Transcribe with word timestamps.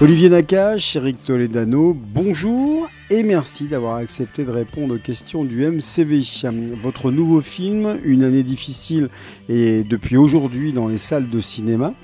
Olivier 0.00 0.30
Nakache, 0.30 0.94
Eric 0.94 1.24
Toledano, 1.24 1.92
bonjour 1.92 2.88
et 3.10 3.24
merci 3.24 3.64
d'avoir 3.64 3.96
accepté 3.96 4.44
de 4.44 4.50
répondre 4.52 4.94
aux 4.94 4.98
questions 4.98 5.42
du 5.42 5.66
MCV. 5.66 6.22
Votre 6.80 7.10
nouveau 7.10 7.40
film, 7.40 7.98
Une 8.04 8.22
année 8.22 8.44
difficile, 8.44 9.08
est 9.48 9.84
depuis 9.84 10.16
aujourd'hui 10.16 10.72
dans 10.72 10.86
les 10.86 10.98
salles 10.98 11.28
de 11.28 11.40
cinéma. 11.40 11.94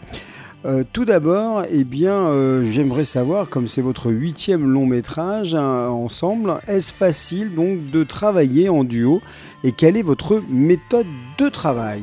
Euh, 0.64 0.82
tout 0.92 1.04
d'abord, 1.04 1.62
eh 1.70 1.84
bien, 1.84 2.14
euh, 2.14 2.64
j'aimerais 2.64 3.04
savoir, 3.04 3.48
comme 3.48 3.68
c'est 3.68 3.80
votre 3.80 4.10
huitième 4.10 4.68
long 4.68 4.86
métrage 4.86 5.54
hein, 5.54 5.86
ensemble, 5.86 6.58
est-ce 6.66 6.92
facile 6.92 7.54
donc 7.54 7.90
de 7.90 8.02
travailler 8.02 8.68
en 8.68 8.82
duo 8.82 9.22
et 9.62 9.70
quelle 9.70 9.96
est 9.96 10.02
votre 10.02 10.42
méthode 10.48 11.06
de 11.38 11.48
travail? 11.48 12.02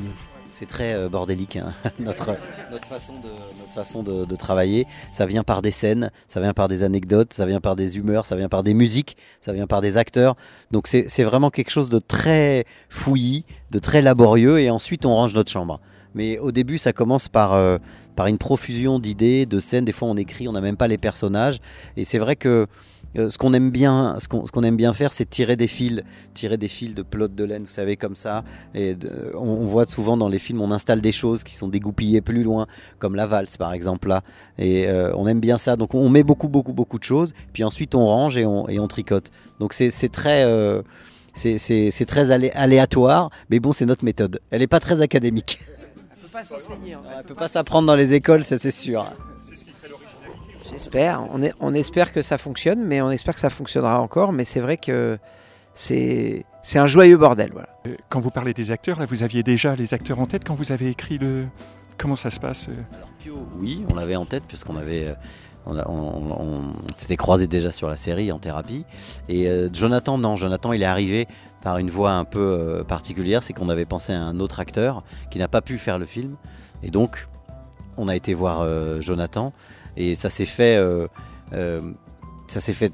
C'est 0.61 0.67
très 0.67 0.93
euh, 0.93 1.09
bordélique, 1.09 1.55
hein. 1.55 1.73
notre, 1.99 2.37
notre, 2.71 2.85
façon, 2.85 3.13
de, 3.13 3.29
notre 3.59 3.73
façon 3.73 4.03
de, 4.03 4.35
travailler. 4.35 4.85
Ça 5.11 5.25
vient 5.25 5.43
par 5.43 5.63
des 5.63 5.71
scènes, 5.71 6.11
ça 6.27 6.39
vient 6.39 6.53
par 6.53 6.67
des 6.67 6.83
anecdotes, 6.83 7.33
ça 7.33 7.47
vient 7.47 7.59
par 7.59 7.75
des 7.75 7.97
humeurs, 7.97 8.27
ça 8.27 8.35
vient 8.35 8.47
par 8.47 8.61
des 8.61 8.75
musiques, 8.75 9.17
ça 9.41 9.53
vient 9.53 9.65
par 9.65 9.81
des 9.81 9.97
acteurs. 9.97 10.35
Donc 10.69 10.85
c'est 10.85 11.23
vraiment 11.23 11.49
quelque 11.49 11.71
chose 11.71 11.89
de 11.89 11.97
très 11.97 12.65
fouillis, 12.89 13.43
de 13.71 13.79
très 13.79 14.03
laborieux, 14.03 14.59
et 14.59 14.69
ensuite 14.69 15.03
on 15.07 15.15
range 15.15 15.33
notre 15.33 15.49
chambre. 15.49 15.79
Mais 16.13 16.37
au 16.37 16.51
début, 16.51 16.77
ça 16.77 16.93
commence 16.93 17.27
par, 17.27 17.53
euh, 17.53 17.79
par 18.15 18.27
une 18.27 18.37
profusion 18.37 18.99
d'idées, 18.99 19.47
de 19.47 19.59
scènes. 19.59 19.85
Des 19.85 19.93
fois, 19.93 20.09
on 20.09 20.17
écrit, 20.17 20.47
on 20.47 20.51
n'a 20.51 20.61
même 20.61 20.77
pas 20.77 20.87
les 20.87 20.99
personnages. 20.99 21.59
Et 21.97 22.03
c'est 22.03 22.19
vrai 22.19 22.35
que 22.35 22.67
euh, 23.17 23.29
ce 23.29 23.37
qu'on 23.37 23.53
aime 23.53 23.71
bien, 23.71 24.15
ce 24.19 24.27
qu'on 24.27 24.63
aime 24.63 24.77
bien 24.77 24.93
faire, 24.93 25.11
c'est 25.11 25.29
tirer 25.29 25.55
des 25.55 25.67
fils, 25.67 26.01
tirer 26.33 26.57
des 26.57 26.67
fils 26.67 26.93
de 26.93 27.01
plot 27.01 27.27
de 27.27 27.43
laine, 27.43 27.63
vous 27.63 27.69
savez, 27.69 27.97
comme 27.97 28.15
ça. 28.15 28.43
Et 28.73 28.95
on, 29.35 29.65
voit 29.65 29.85
souvent 29.85 30.15
dans 30.17 30.29
les 30.29 30.39
films, 30.39 30.61
on 30.61 30.71
installe 30.71 31.01
des 31.01 31.11
choses 31.11 31.43
qui 31.43 31.55
sont 31.55 31.67
dégoupillées 31.67 32.21
plus 32.21 32.43
loin, 32.43 32.67
comme 32.99 33.15
la 33.15 33.27
valse 33.27 33.57
par 33.57 33.73
exemple 33.73 34.07
là. 34.07 34.21
Et 34.57 34.87
euh, 34.87 35.13
on 35.15 35.27
aime 35.27 35.39
bien 35.39 35.57
ça. 35.57 35.75
Donc 35.75 35.93
on 35.93 36.09
met 36.09 36.23
beaucoup, 36.23 36.47
beaucoup, 36.47 36.73
beaucoup 36.73 36.99
de 36.99 37.03
choses. 37.03 37.33
Puis 37.53 37.63
ensuite 37.63 37.95
on 37.95 38.05
range 38.05 38.37
et 38.37 38.45
on, 38.45 38.67
et 38.69 38.79
on 38.79 38.87
tricote. 38.87 39.31
Donc 39.59 39.73
c'est 39.73 39.91
très 40.11 40.43
euh, 40.45 40.81
c'est 41.33 42.05
très 42.07 42.31
aléatoire, 42.31 43.29
mais 43.49 43.59
bon, 43.59 43.73
c'est 43.73 43.85
notre 43.85 44.05
méthode. 44.05 44.39
Elle 44.51 44.59
n'est 44.59 44.67
pas 44.67 44.79
très 44.79 45.01
académique. 45.01 45.59
Elle 45.97 46.21
peut 46.21 46.27
pas 46.31 46.43
s'enseigner. 46.43 46.97
Elle 47.17 47.23
peut 47.25 47.35
pas 47.35 47.47
s'apprendre 47.47 47.87
dans 47.87 47.95
les 47.95 48.13
écoles, 48.13 48.43
ça 48.43 48.57
c'est 48.57 48.71
sûr. 48.71 49.11
J'espère. 50.71 51.23
On, 51.33 51.41
on, 51.59 51.73
espère 51.73 52.13
que 52.13 52.21
ça 52.21 52.37
fonctionne, 52.37 52.83
mais 52.83 53.01
on 53.01 53.11
espère 53.11 53.33
que 53.33 53.39
ça 53.39 53.49
fonctionnera 53.49 53.99
encore. 53.99 54.31
Mais 54.31 54.45
c'est 54.45 54.59
vrai 54.59 54.77
que 54.77 55.17
c'est 55.73 56.45
c'est 56.63 56.79
un 56.79 56.85
joyeux 56.85 57.17
bordel. 57.17 57.51
Voilà. 57.51 57.69
Euh, 57.87 57.95
quand 58.09 58.19
vous 58.19 58.31
parlez 58.31 58.53
des 58.53 58.71
acteurs, 58.71 58.99
là, 58.99 59.05
vous 59.05 59.23
aviez 59.23 59.43
déjà 59.43 59.75
les 59.75 59.93
acteurs 59.93 60.19
en 60.19 60.25
tête 60.25 60.43
quand 60.45 60.53
vous 60.53 60.71
avez 60.71 60.89
écrit 60.89 61.17
le. 61.17 61.45
Comment 61.97 62.15
ça 62.15 62.31
se 62.31 62.39
passe 62.39 62.67
euh? 62.69 62.95
Alors 62.95 63.09
Pio, 63.19 63.47
oui, 63.59 63.85
on 63.91 63.95
l'avait 63.95 64.15
en 64.15 64.25
tête 64.25 64.43
puisqu'on 64.47 64.75
avait. 64.75 65.07
Euh, 65.07 65.13
on, 65.67 65.77
on, 65.77 66.61
s'était 66.95 67.17
croisé 67.17 67.45
déjà 67.45 67.71
sur 67.71 67.87
la 67.87 67.97
série 67.97 68.31
en 68.31 68.39
thérapie. 68.39 68.83
Et 69.29 69.47
Jonathan, 69.71 70.17
non, 70.17 70.35
Jonathan, 70.35 70.73
il 70.73 70.81
est 70.81 70.87
arrivé 70.87 71.27
par 71.61 71.77
une 71.77 71.91
voie 71.91 72.13
un 72.13 72.23
peu 72.23 72.83
particulière, 72.87 73.43
c'est 73.43 73.53
qu'on 73.53 73.69
avait 73.69 73.85
pensé 73.85 74.11
à 74.11 74.23
un 74.23 74.39
autre 74.39 74.59
acteur 74.59 75.03
qui 75.29 75.37
n'a 75.37 75.47
pas 75.47 75.61
pu 75.61 75.77
faire 75.77 75.99
le 75.99 76.07
film. 76.07 76.35
Et 76.81 76.89
donc, 76.89 77.27
on 77.95 78.07
a 78.07 78.15
été 78.15 78.33
voir 78.33 78.67
Jonathan. 79.01 79.53
Et 79.97 80.15
ça 80.15 80.29
s'est 80.29 80.45
fait, 80.45 80.77
euh, 80.77 81.07
euh, 81.53 81.81
ça 82.47 82.61
s'est 82.61 82.73
fait 82.73 82.93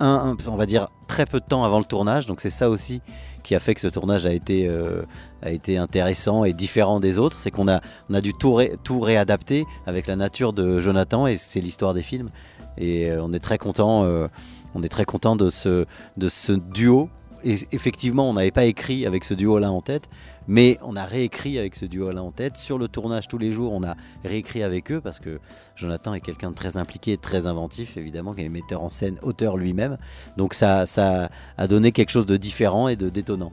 un, 0.00 0.36
on 0.46 0.56
va 0.56 0.66
dire 0.66 0.88
très 1.06 1.26
peu 1.26 1.40
de 1.40 1.44
temps 1.44 1.64
avant 1.64 1.78
le 1.78 1.84
tournage. 1.84 2.26
Donc 2.26 2.40
c'est 2.40 2.50
ça 2.50 2.70
aussi 2.70 3.02
qui 3.42 3.54
a 3.54 3.60
fait 3.60 3.74
que 3.74 3.80
ce 3.80 3.88
tournage 3.88 4.26
a 4.26 4.32
été, 4.32 4.66
euh, 4.68 5.02
a 5.42 5.50
été 5.50 5.78
intéressant 5.78 6.44
et 6.44 6.52
différent 6.52 7.00
des 7.00 7.18
autres. 7.18 7.38
C'est 7.38 7.50
qu'on 7.50 7.68
a, 7.68 7.80
on 8.10 8.14
a 8.14 8.20
dû 8.20 8.34
tout, 8.34 8.54
réadapter 9.00 9.64
avec 9.86 10.06
la 10.06 10.16
nature 10.16 10.52
de 10.52 10.80
Jonathan 10.80 11.26
et 11.26 11.36
c'est 11.36 11.60
l'histoire 11.60 11.94
des 11.94 12.02
films. 12.02 12.30
Et 12.76 13.10
on 13.18 13.32
est 13.32 13.40
très 13.40 13.58
content, 13.58 14.06
on 14.74 14.82
est 14.84 14.88
très 14.88 15.04
content 15.04 15.34
de 15.34 15.50
ce, 15.50 15.84
de 16.16 16.28
ce 16.28 16.52
duo. 16.52 17.08
Et 17.44 17.56
effectivement, 17.72 18.28
on 18.28 18.34
n'avait 18.34 18.50
pas 18.50 18.64
écrit 18.64 19.06
avec 19.06 19.24
ce 19.24 19.34
duo-là 19.34 19.72
en 19.72 19.80
tête, 19.80 20.08
mais 20.48 20.78
on 20.82 20.96
a 20.96 21.04
réécrit 21.04 21.58
avec 21.58 21.76
ce 21.76 21.84
duo-là 21.84 22.22
en 22.22 22.32
tête. 22.32 22.56
Sur 22.56 22.78
le 22.78 22.88
tournage, 22.88 23.28
tous 23.28 23.38
les 23.38 23.52
jours, 23.52 23.72
on 23.72 23.84
a 23.84 23.94
réécrit 24.24 24.62
avec 24.62 24.90
eux 24.90 25.00
parce 25.00 25.20
que 25.20 25.38
Jonathan 25.76 26.14
est 26.14 26.20
quelqu'un 26.20 26.50
de 26.50 26.56
très 26.56 26.76
impliqué, 26.76 27.18
très 27.18 27.46
inventif, 27.46 27.96
évidemment, 27.96 28.34
qui 28.34 28.42
est 28.42 28.48
metteur 28.48 28.82
en 28.82 28.90
scène, 28.90 29.18
auteur 29.22 29.56
lui-même. 29.56 29.98
Donc 30.36 30.54
ça, 30.54 30.86
ça 30.86 31.30
a 31.58 31.66
donné 31.68 31.92
quelque 31.92 32.10
chose 32.10 32.26
de 32.26 32.36
différent 32.36 32.88
et 32.88 32.96
de 32.96 33.10
détonnant. 33.10 33.52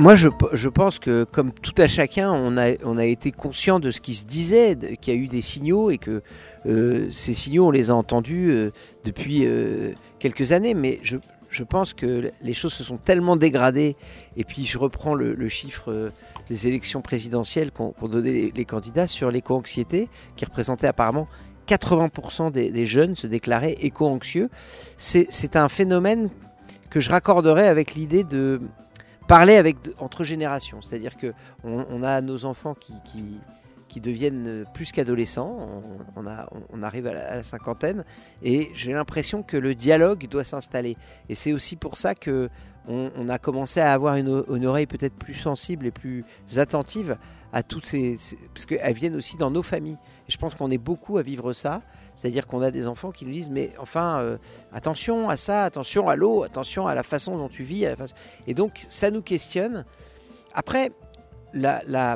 Moi, 0.00 0.14
je, 0.14 0.68
pense 0.68 0.98
que, 0.98 1.24
comme 1.24 1.52
tout 1.52 1.74
à 1.76 1.86
chacun, 1.86 2.32
on 2.32 2.56
a, 2.56 2.70
on 2.84 2.96
a 2.96 3.04
été 3.04 3.32
conscient 3.32 3.80
de 3.80 3.90
ce 3.90 4.00
qui 4.00 4.14
se 4.14 4.24
disait, 4.24 4.74
qu'il 4.98 5.12
y 5.12 5.16
a 5.16 5.20
eu 5.20 5.28
des 5.28 5.42
signaux 5.42 5.90
et 5.90 5.98
que 5.98 6.22
euh, 6.64 7.08
ces 7.10 7.34
signaux, 7.34 7.66
on 7.66 7.70
les 7.70 7.90
a 7.90 7.94
entendus 7.94 8.48
euh, 8.50 8.70
depuis 9.04 9.44
euh, 9.44 9.92
quelques 10.18 10.52
années. 10.52 10.72
Mais 10.72 11.00
je, 11.02 11.18
je 11.50 11.64
pense 11.64 11.92
que 11.92 12.30
les 12.42 12.54
choses 12.54 12.72
se 12.72 12.84
sont 12.84 12.96
tellement 12.96 13.36
dégradées. 13.36 13.96
Et 14.36 14.44
puis, 14.44 14.64
je 14.64 14.78
reprends 14.78 15.14
le, 15.14 15.48
chiffre 15.48 15.90
euh, 15.90 16.10
des 16.48 16.68
élections 16.68 17.02
présidentielles 17.02 17.72
qu'ont 17.72 17.94
donné 18.02 18.52
les, 18.54 18.64
candidats 18.64 19.06
sur 19.06 19.30
l'éco-anxiété, 19.30 20.08
qui 20.36 20.44
représentait 20.44 20.86
apparemment 20.86 21.28
80% 21.66 22.50
des, 22.50 22.86
jeunes 22.86 23.16
se 23.16 23.26
déclaraient 23.26 23.76
éco-anxieux. 23.80 24.48
C'est 24.96 25.56
un 25.56 25.68
phénomène 25.68 26.30
que 26.88 27.00
je 27.00 27.10
raccorderais 27.10 27.68
avec 27.68 27.94
l'idée 27.94 28.24
de 28.24 28.60
parler 29.28 29.56
avec, 29.56 29.76
entre 29.98 30.24
générations. 30.24 30.82
C'est-à-dire 30.82 31.16
qu'on 31.16 31.86
on 31.88 32.02
a 32.02 32.20
nos 32.20 32.44
enfants 32.44 32.74
qui 32.74 32.94
qui 33.04 33.38
deviennent 33.98 34.46
euh, 34.46 34.64
plus 34.72 34.92
qu'adolescents. 34.92 35.56
On, 36.16 36.24
on, 36.72 36.82
arrive 36.84 37.08
à 37.08 37.14
la, 37.14 37.42
cinquantaine 37.42 38.04
et 38.42 38.70
j'ai 38.74 38.92
l'impression 38.92 39.42
que 39.42 39.56
le 39.56 39.74
dialogue 39.74 40.28
doit 40.28 40.44
s'installer. 40.44 40.96
Et 41.28 41.34
c'est 41.34 41.52
aussi 41.52 41.74
pour 41.74 41.96
ça 41.96 42.14
que 42.14 42.48
on, 42.88 43.28
a 43.28 43.38
commencé 43.38 43.80
à 43.80 43.92
avoir 43.92 44.16
une, 44.16 44.66
oreille 44.66 44.86
peut-être 44.86 45.14
plus 45.14 45.34
sensible 45.34 45.86
et 45.86 45.90
plus 45.90 46.24
attentive 46.56 47.18
à 47.52 47.62
toutes 47.62 47.86
ces, 47.86 48.16
parce 48.54 48.64
qu'elles 48.64 48.94
viennent 48.94 49.16
aussi 49.16 49.36
dans 49.36 49.50
nos 49.50 49.62
familles. 49.62 49.98
Et 50.28 50.32
je 50.32 50.38
pense 50.38 50.54
qu'on 50.54 50.70
est 50.70 50.78
beaucoup 50.78 51.18
à 51.18 51.22
vivre 51.22 51.52
ça, 51.52 51.82
c'est-à-dire 52.14 52.46
qu'on 52.46 52.62
a 52.62 52.70
des 52.70 52.86
enfants 52.86 53.10
qui 53.10 53.26
nous 53.26 53.32
disent 53.32 53.50
mais 53.50 53.72
enfin 53.78 54.20
euh, 54.20 54.38
attention 54.72 55.28
à 55.28 55.36
ça, 55.36 55.64
attention 55.64 56.08
à 56.08 56.16
l'eau, 56.16 56.42
attention 56.42 56.86
à 56.86 56.94
la 56.94 57.02
façon 57.02 57.36
dont 57.36 57.48
tu 57.48 57.62
vis, 57.62 57.86
et 58.46 58.54
donc 58.54 58.84
ça 58.88 59.10
nous 59.10 59.22
questionne. 59.22 59.84
Après, 60.52 60.90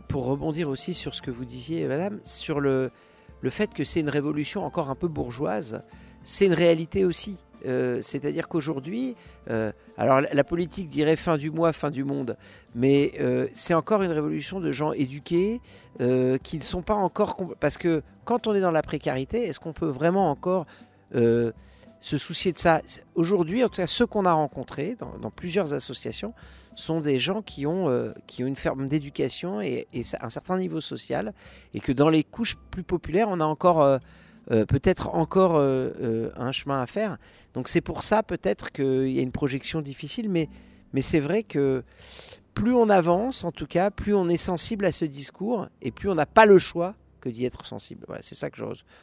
pour 0.09 0.25
rebondir 0.27 0.69
aussi 0.69 0.95
sur 0.95 1.15
ce 1.15 1.23
que 1.23 1.31
vous 1.31 1.45
disiez, 1.45 1.87
madame, 1.87 2.21
sur 2.25 2.61
le, 2.61 2.91
le 3.41 3.51
fait 3.51 3.73
que 3.75 3.85
c'est 3.85 4.01
une 4.01 4.09
révolution 4.09 4.65
encore 4.65 4.91
un 4.91 4.95
peu 4.95 5.09
bourgeoise, 5.09 5.83
c'est 6.25 6.47
une 6.47 6.55
réalité 6.55 7.05
aussi. 7.05 7.45
Euh, 7.67 8.01
c'est-à-dire 8.03 8.49
qu'aujourd'hui, 8.49 9.17
euh, 9.51 9.73
alors 9.97 10.21
la 10.21 10.45
politique 10.45 10.89
dirait 10.89 11.17
fin 11.17 11.37
du 11.37 11.51
mois, 11.51 11.73
fin 11.73 11.91
du 11.91 12.05
monde, 12.05 12.37
mais 12.75 13.13
euh, 13.21 13.47
c'est 13.55 13.75
encore 13.75 14.03
une 14.03 14.11
révolution 14.11 14.61
de 14.61 14.71
gens 14.71 14.93
éduqués 14.93 15.61
qui 15.99 16.59
ne 16.59 16.63
sont 16.63 16.83
pas 16.83 16.95
encore... 16.95 17.37
Parce 17.61 17.79
que 17.79 18.03
quand 18.25 18.47
on 18.47 18.55
est 18.55 18.61
dans 18.61 18.71
la 18.71 18.83
précarité, 18.83 19.45
est-ce 19.45 19.61
qu'on 19.61 19.73
peut 19.73 19.87
vraiment 19.87 20.31
encore 20.31 20.67
se 22.05 22.19
soucier 22.19 22.53
de 22.53 22.59
ça 22.59 22.83
Aujourd'hui, 23.15 23.65
en 23.65 23.69
tout 23.71 23.77
cas, 23.77 23.87
ceux 23.87 24.07
qu'on 24.07 24.27
a 24.27 24.33
rencontrés 24.33 24.95
dans 25.21 25.31
plusieurs 25.31 25.73
associations, 25.73 26.35
sont 26.75 27.01
des 27.01 27.19
gens 27.19 27.41
qui 27.41 27.67
ont, 27.67 27.89
euh, 27.89 28.13
qui 28.27 28.45
ont 28.45 28.47
une 28.47 28.57
ferme 28.57 28.89
d'éducation 28.89 29.63
et, 29.63 29.87
un 30.21 30.29
certain 30.29 30.59
niveau 30.59 30.83
social, 30.83 31.33
et 31.73 31.81
que 31.81 31.93
dans 31.93 32.11
les 32.11 32.23
couches 32.23 32.57
plus 32.71 32.83
populaires, 32.83 33.29
on 33.31 33.41
a 33.41 33.45
encore 33.45 33.81
euh, 33.81 33.99
euh, 34.51 34.67
peut-être 34.67 35.15
encore 35.15 35.57
un 35.57 36.53
chemin 36.53 36.83
à 36.83 36.87
faire. 36.87 37.17
Donc 37.55 37.69
c'est 37.69 37.81
pour 37.81 38.03
ça 38.03 38.23
peut-être 38.23 38.71
qu'il 38.71 39.11
y 39.11 39.19
a 39.19 39.23
une 39.23 39.33
projection 39.33 39.81
difficile, 39.81 40.29
mais, 40.29 40.51
mais 40.93 41.01
c'est 41.01 41.21
vrai 41.21 41.43
que 41.43 41.85
plus 42.53 42.75
on 42.75 42.91
avance, 42.91 43.45
en 43.45 43.51
tout 43.51 43.67
cas, 43.67 43.91
plus 43.91 44.15
on 44.15 44.29
est 44.29 44.37
sensible 44.37 44.85
à 44.85 44.93
ce 44.93 45.07
discours, 45.07 45.69
et 45.81 45.91
plus 45.91 46.11
on 46.11 46.15
n'a 46.15 46.27
pas 46.27 46.45
le 46.45 46.59
choix 46.59 46.95
que 47.23 47.31
d'y 47.31 47.47
être 47.47 47.65
sensible. 47.65 48.05
Voilà, 48.07 48.21
c'est 48.23 48.35
ça 48.35 48.51
que 48.51 48.61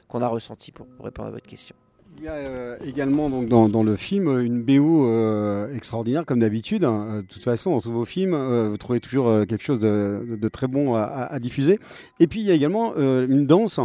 qu'on 0.08 0.22
a 0.22 0.28
ressenti 0.28 0.72
pour 0.72 0.86
répondre 1.00 1.30
à 1.30 1.32
votre 1.32 1.48
question. 1.48 1.76
Il 2.18 2.24
y 2.26 2.28
a 2.28 2.34
euh, 2.34 2.76
également 2.86 3.30
donc 3.30 3.48
dans, 3.48 3.84
le 3.84 3.96
film 3.96 4.40
une 4.42 4.62
BO 4.62 5.08
euh, 5.08 5.74
extraordinaire 5.76 6.26
comme 6.26 6.40
d'habitude. 6.40 6.84
Hein. 6.84 7.06
Euh, 7.10 7.22
de 7.22 7.28
toute 7.28 7.44
façon, 7.44 7.72
dans 7.72 7.82
tous 7.82 7.92
vos 7.92 8.06
films, 8.06 8.36
vous 8.70 8.78
trouvez 8.78 9.00
toujours 9.00 9.46
quelque 9.48 9.64
chose 9.64 9.80
de, 9.80 10.48
très 10.50 10.68
bon 10.68 10.96
à, 10.96 11.40
diffuser. 11.40 11.80
Et 12.20 12.28
puis 12.28 12.42
il 12.42 12.46
y 12.46 12.52
a 12.52 12.54
également 12.54 12.96
une 12.96 13.48
danse, 13.48 13.80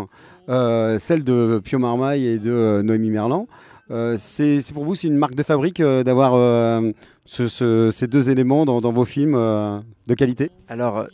celle 0.49 1.25
de 1.25 1.61
Pio 1.65 1.79
Marmaille 1.79 2.27
et 2.27 2.39
de 2.39 2.83
Noémie 2.83 3.11
Merlan. 3.11 3.47
c'est 4.17 4.61
pour 4.75 4.85
vous, 4.85 4.95
c'est 4.95 5.09
une 5.09 5.17
marque 5.17 5.35
de 5.35 5.43
fabrique 5.43 5.81
d'avoir 5.81 6.83
ces 7.25 8.07
deux 8.07 8.31
éléments 8.31 8.65
dans, 8.67 8.81
dans 8.81 8.93
vos 8.93 9.05
films 9.05 9.35
de 9.35 10.15
qualité? 10.15 10.51
Alors, 10.69 11.07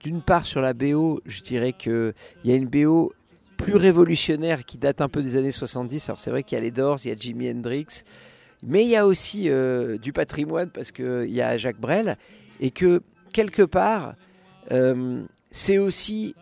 d'une 0.00 0.20
part 0.20 0.46
sur 0.46 0.60
la 0.60 0.74
BO, 0.74 1.20
je 1.26 1.42
dirais 1.42 1.72
qu'il 1.72 2.12
y 2.44 2.52
a 2.52 2.54
une 2.54 2.68
BO 2.68 3.12
plus 3.62 3.76
révolutionnaire 3.76 4.64
qui 4.64 4.76
date 4.76 5.00
un 5.00 5.08
peu 5.08 5.22
des 5.22 5.36
années 5.36 5.52
70. 5.52 6.08
Alors 6.08 6.18
c'est 6.18 6.30
vrai 6.30 6.42
qu'il 6.42 6.56
y 6.56 6.60
a 6.60 6.64
les 6.64 6.70
Doors, 6.70 6.98
il 7.04 7.08
y 7.08 7.12
a 7.12 7.16
Jimi 7.16 7.48
Hendrix, 7.50 8.02
mais 8.62 8.82
il 8.82 8.88
y 8.88 8.96
a 8.96 9.06
aussi 9.06 9.48
euh, 9.48 9.98
du 9.98 10.12
patrimoine 10.12 10.70
parce 10.70 10.90
qu'il 10.90 11.30
y 11.30 11.40
a 11.40 11.56
Jacques 11.56 11.80
Brel 11.80 12.16
et 12.60 12.70
que 12.70 13.02
quelque 13.32 13.62
part, 13.62 14.14
euh, 14.72 15.22
c'est 15.50 15.78
aussi 15.78 16.34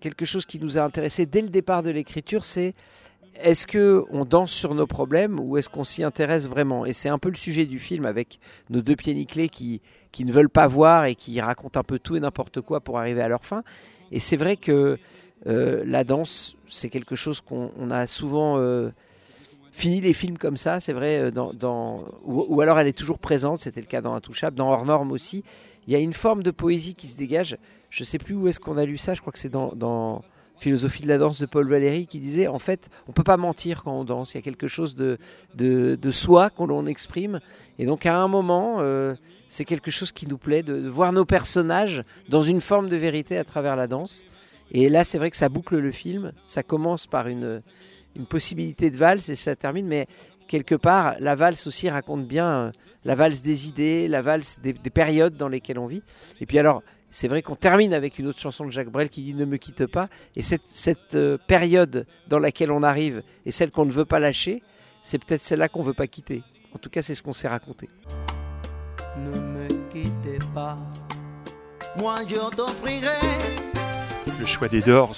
quelque 0.00 0.24
chose 0.24 0.46
qui 0.46 0.60
nous 0.60 0.78
a 0.78 0.82
intéressé 0.82 1.26
dès 1.26 1.42
le 1.42 1.48
départ 1.48 1.82
de 1.82 1.90
l'écriture, 1.90 2.44
c'est 2.44 2.74
est-ce 3.42 3.66
que 3.66 4.04
on 4.10 4.24
danse 4.24 4.52
sur 4.52 4.74
nos 4.74 4.86
problèmes 4.86 5.38
ou 5.40 5.56
est-ce 5.56 5.68
qu'on 5.68 5.84
s'y 5.84 6.04
intéresse 6.04 6.48
vraiment? 6.48 6.86
Et 6.86 6.92
c'est 6.92 7.08
un 7.08 7.18
peu 7.18 7.28
le 7.28 7.36
sujet 7.36 7.66
du 7.66 7.78
film 7.78 8.06
avec 8.06 8.38
nos 8.70 8.82
deux 8.82 8.96
pieds 8.96 9.14
nickelés 9.14 9.48
qui, 9.48 9.80
qui 10.12 10.24
ne 10.24 10.32
veulent 10.32 10.48
pas 10.48 10.66
voir 10.66 11.04
et 11.04 11.14
qui 11.14 11.40
racontent 11.40 11.78
un 11.78 11.84
peu 11.84 11.98
tout 11.98 12.16
et 12.16 12.20
n'importe 12.20 12.60
quoi 12.60 12.80
pour 12.80 12.98
arriver 12.98 13.20
à 13.20 13.28
leur 13.28 13.44
fin. 13.44 13.62
Et 14.10 14.20
c'est 14.20 14.36
vrai 14.36 14.56
que 14.56 14.98
euh, 15.46 15.84
la 15.86 16.04
danse, 16.04 16.56
c'est 16.66 16.90
quelque 16.90 17.14
chose 17.14 17.40
qu'on 17.40 17.70
on 17.78 17.90
a 17.90 18.06
souvent 18.06 18.58
euh, 18.58 18.90
fini 19.70 20.00
les 20.00 20.12
films 20.12 20.36
comme 20.36 20.56
ça, 20.56 20.80
c'est 20.80 20.92
vrai, 20.92 21.18
euh, 21.18 21.30
dans, 21.30 22.04
ou, 22.24 22.60
alors 22.60 22.78
elle 22.78 22.88
est 22.88 22.96
toujours 22.96 23.18
présente, 23.18 23.60
c'était 23.60 23.80
le 23.80 23.86
cas 23.86 24.00
dans 24.00 24.14
Intouchable, 24.14 24.56
dans 24.56 24.70
Hors 24.70 24.84
Norme 24.84 25.12
aussi. 25.12 25.44
Il 25.86 25.92
y 25.92 25.96
a 25.96 26.00
une 26.00 26.12
forme 26.12 26.42
de 26.42 26.50
poésie 26.50 26.94
qui 26.94 27.06
se 27.06 27.16
dégage. 27.16 27.56
Je 27.88 28.04
sais 28.04 28.18
plus 28.18 28.34
où 28.34 28.48
est-ce 28.48 28.60
qu'on 28.60 28.76
a 28.76 28.84
lu 28.84 28.98
ça, 28.98 29.14
je 29.14 29.20
crois 29.20 29.32
que 29.32 29.38
c'est 29.38 29.48
dans, 29.48 30.22
Philosophie 30.58 31.04
de 31.04 31.08
la 31.08 31.18
danse 31.18 31.40
de 31.40 31.46
Paul 31.46 31.68
Valéry 31.68 32.08
qui 32.08 32.18
disait 32.18 32.48
en 32.48 32.58
fait, 32.58 32.90
on 33.06 33.12
peut 33.12 33.22
pas 33.22 33.36
mentir 33.36 33.84
quand 33.84 33.92
on 33.92 34.02
danse, 34.02 34.34
il 34.34 34.38
y 34.38 34.40
a 34.40 34.42
quelque 34.42 34.66
chose 34.66 34.96
de, 34.96 35.16
de, 35.54 36.10
soi 36.10 36.50
qu'on 36.50 36.84
exprime. 36.86 37.38
Et 37.78 37.86
donc 37.86 38.06
à 38.06 38.20
un 38.20 38.26
moment, 38.26 38.82
c'est 39.48 39.64
quelque 39.64 39.92
chose 39.92 40.10
qui 40.10 40.26
nous 40.26 40.36
plaît, 40.36 40.64
de 40.64 40.88
voir 40.88 41.12
nos 41.12 41.24
personnages 41.24 42.02
dans 42.28 42.42
une 42.42 42.60
forme 42.60 42.88
de 42.88 42.96
vérité 42.96 43.38
à 43.38 43.44
travers 43.44 43.76
la 43.76 43.86
danse. 43.86 44.24
Et 44.72 44.88
là, 44.88 45.04
c'est 45.04 45.18
vrai 45.18 45.30
que 45.30 45.36
ça 45.36 45.48
boucle 45.48 45.78
le 45.78 45.92
film. 45.92 46.32
Ça 46.46 46.62
commence 46.62 47.06
par 47.06 47.28
une, 47.28 47.62
une 48.16 48.26
possibilité 48.26 48.90
de 48.90 48.96
valse 48.96 49.28
et 49.28 49.36
ça 49.36 49.56
termine, 49.56 49.86
mais 49.86 50.06
quelque 50.46 50.74
part, 50.74 51.14
la 51.20 51.34
valse 51.34 51.66
aussi 51.66 51.88
raconte 51.88 52.26
bien 52.26 52.46
euh, 52.46 52.70
la 53.04 53.14
valse 53.14 53.42
des 53.42 53.68
idées, 53.68 54.08
la 54.08 54.22
valse 54.22 54.58
des, 54.60 54.72
des 54.72 54.90
périodes 54.90 55.36
dans 55.36 55.48
lesquelles 55.48 55.78
on 55.78 55.86
vit. 55.86 56.02
Et 56.40 56.46
puis 56.46 56.58
alors, 56.58 56.82
c'est 57.10 57.28
vrai 57.28 57.42
qu'on 57.42 57.56
termine 57.56 57.94
avec 57.94 58.18
une 58.18 58.26
autre 58.26 58.40
chanson 58.40 58.66
de 58.66 58.70
Jacques 58.70 58.90
Brel 58.90 59.08
qui 59.08 59.22
dit 59.22 59.34
Ne 59.34 59.44
me 59.44 59.56
quitte 59.56 59.86
pas. 59.86 60.08
Et 60.36 60.42
cette, 60.42 60.68
cette 60.68 61.14
euh, 61.14 61.38
période 61.46 62.06
dans 62.28 62.38
laquelle 62.38 62.70
on 62.70 62.82
arrive 62.82 63.22
et 63.46 63.52
celle 63.52 63.70
qu'on 63.70 63.86
ne 63.86 63.92
veut 63.92 64.04
pas 64.04 64.18
lâcher, 64.18 64.62
c'est 65.02 65.18
peut-être 65.24 65.42
celle-là 65.42 65.68
qu'on 65.68 65.80
ne 65.80 65.86
veut 65.86 65.94
pas 65.94 66.06
quitter. 66.06 66.42
En 66.74 66.78
tout 66.78 66.90
cas, 66.90 67.02
c'est 67.02 67.14
ce 67.14 67.22
qu'on 67.22 67.32
s'est 67.32 67.48
raconté. 67.48 67.88
Ne 69.16 69.40
me 69.40 69.68
quittez 69.90 70.38
pas, 70.54 70.76
moi 71.98 72.16
je 72.26 72.54
t'offrirai 72.54 73.57
Le 74.38 74.46
choix 74.46 74.68
des 74.68 74.82
Doors, 74.82 75.16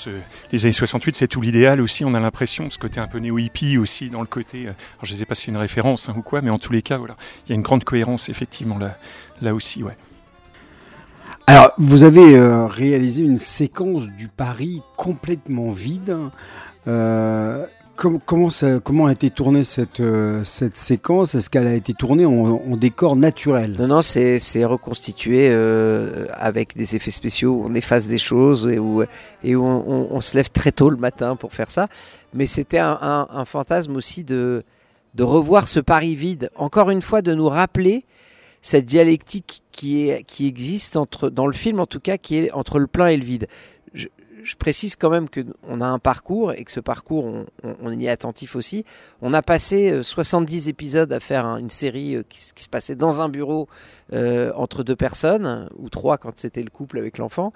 les 0.50 0.64
années 0.64 0.72
68, 0.72 1.14
c'est 1.14 1.28
tout 1.28 1.42
l'idéal 1.42 1.80
aussi. 1.82 2.04
On 2.06 2.14
a 2.14 2.20
l'impression, 2.20 2.70
ce 2.70 2.78
côté 2.78 3.00
un 3.00 3.06
peu 3.06 3.18
néo-hippie 3.18 3.76
aussi, 3.76 4.08
dans 4.08 4.20
le 4.20 4.26
côté. 4.26 4.60
euh, 4.60 4.70
alors 4.70 5.04
je 5.04 5.12
ne 5.12 5.18
sais 5.18 5.26
pas 5.26 5.34
si 5.34 5.46
c'est 5.46 5.50
une 5.50 5.58
référence 5.58 6.08
hein, 6.08 6.14
ou 6.16 6.22
quoi, 6.22 6.40
mais 6.40 6.48
en 6.48 6.58
tous 6.58 6.72
les 6.72 6.80
cas, 6.80 6.96
voilà. 6.96 7.16
Il 7.44 7.50
y 7.50 7.52
a 7.52 7.54
une 7.54 7.62
grande 7.62 7.84
cohérence, 7.84 8.30
effectivement, 8.30 8.78
là, 8.78 8.96
là 9.42 9.54
aussi, 9.54 9.82
ouais. 9.82 9.96
Alors, 11.46 11.72
vous 11.76 12.04
avez 12.04 12.36
euh, 12.36 12.66
réalisé 12.66 13.22
une 13.22 13.38
séquence 13.38 14.06
du 14.06 14.28
Paris 14.28 14.82
complètement 14.96 15.70
vide. 15.70 16.16
Euh, 16.86 17.66
com- 18.00 18.18
comment, 18.24 18.50
ça, 18.50 18.80
comment 18.80 19.06
a 19.06 19.12
été 19.12 19.30
tournée 19.30 19.62
cette, 19.62 20.00
euh, 20.00 20.42
cette 20.44 20.76
séquence? 20.76 21.34
Est-ce 21.34 21.50
qu'elle 21.50 21.66
a 21.66 21.74
été 21.74 21.92
tournée 21.92 22.24
en, 22.24 22.76
décor 22.76 23.14
naturel? 23.14 23.76
Non, 23.78 23.86
non, 23.86 24.02
c'est 24.02 24.64
reconstitué 24.64 25.48
euh, 25.50 26.26
avec 26.32 26.76
des 26.76 26.96
effets 26.96 27.10
spéciaux 27.10 27.52
où 27.52 27.66
on 27.68 27.74
efface 27.74 28.06
des 28.06 28.18
choses 28.18 28.66
et 28.66 28.78
où, 28.78 29.04
on, 29.44 30.20
se 30.20 30.36
lève 30.36 30.50
très 30.50 30.72
tôt 30.72 30.88
le 30.88 30.96
matin 30.96 31.36
pour 31.36 31.52
faire 31.52 31.70
ça. 31.70 31.88
Mais 32.32 32.46
c'était 32.46 32.78
un, 32.78 33.44
fantasme 33.44 33.94
aussi 33.96 34.24
de, 34.24 34.64
revoir 35.18 35.68
ce 35.68 35.80
Paris 35.80 36.14
vide, 36.14 36.50
encore 36.56 36.90
une 36.90 37.02
fois 37.02 37.20
de 37.20 37.34
nous 37.34 37.48
rappeler 37.48 38.04
cette 38.62 38.86
dialectique 38.86 39.62
qui, 39.72 40.10
qui 40.26 40.46
existe 40.46 40.96
entre, 40.96 41.30
dans 41.30 41.46
le 41.46 41.52
film 41.52 41.80
en 41.80 41.86
tout 41.86 42.00
cas, 42.00 42.16
qui 42.18 42.36
est 42.36 42.52
entre 42.52 42.78
le 42.78 42.86
plein 42.86 43.08
et 43.08 43.16
le 43.16 43.24
vide. 43.24 43.46
Je, 44.42 44.56
précise 44.56 44.96
quand 44.96 45.10
même 45.10 45.28
que 45.28 45.40
on 45.68 45.80
a 45.80 45.86
un 45.86 45.98
parcours 45.98 46.52
et 46.52 46.64
que 46.64 46.72
ce 46.72 46.80
parcours, 46.80 47.24
on, 47.62 47.92
y 47.92 48.06
est 48.06 48.10
attentif 48.10 48.56
aussi. 48.56 48.84
On 49.22 49.32
a 49.34 49.42
passé 49.42 49.90
euh, 49.90 50.02
70 50.02 50.68
épisodes 50.68 51.12
à 51.12 51.20
faire 51.20 51.44
un- 51.46 51.58
une 51.58 51.70
série 51.70 52.16
euh, 52.16 52.22
qui, 52.28 52.40
se 52.62 52.68
passait 52.68 52.94
dans 52.94 53.20
un 53.20 53.28
bureau 53.28 53.68
euh, 54.12 54.52
entre 54.56 54.82
deux 54.82 54.96
personnes, 54.96 55.68
ou 55.76 55.88
trois 55.88 56.18
quand 56.18 56.32
c'était 56.38 56.62
le 56.62 56.70
couple 56.70 56.98
avec 56.98 57.18
l'enfant. 57.18 57.52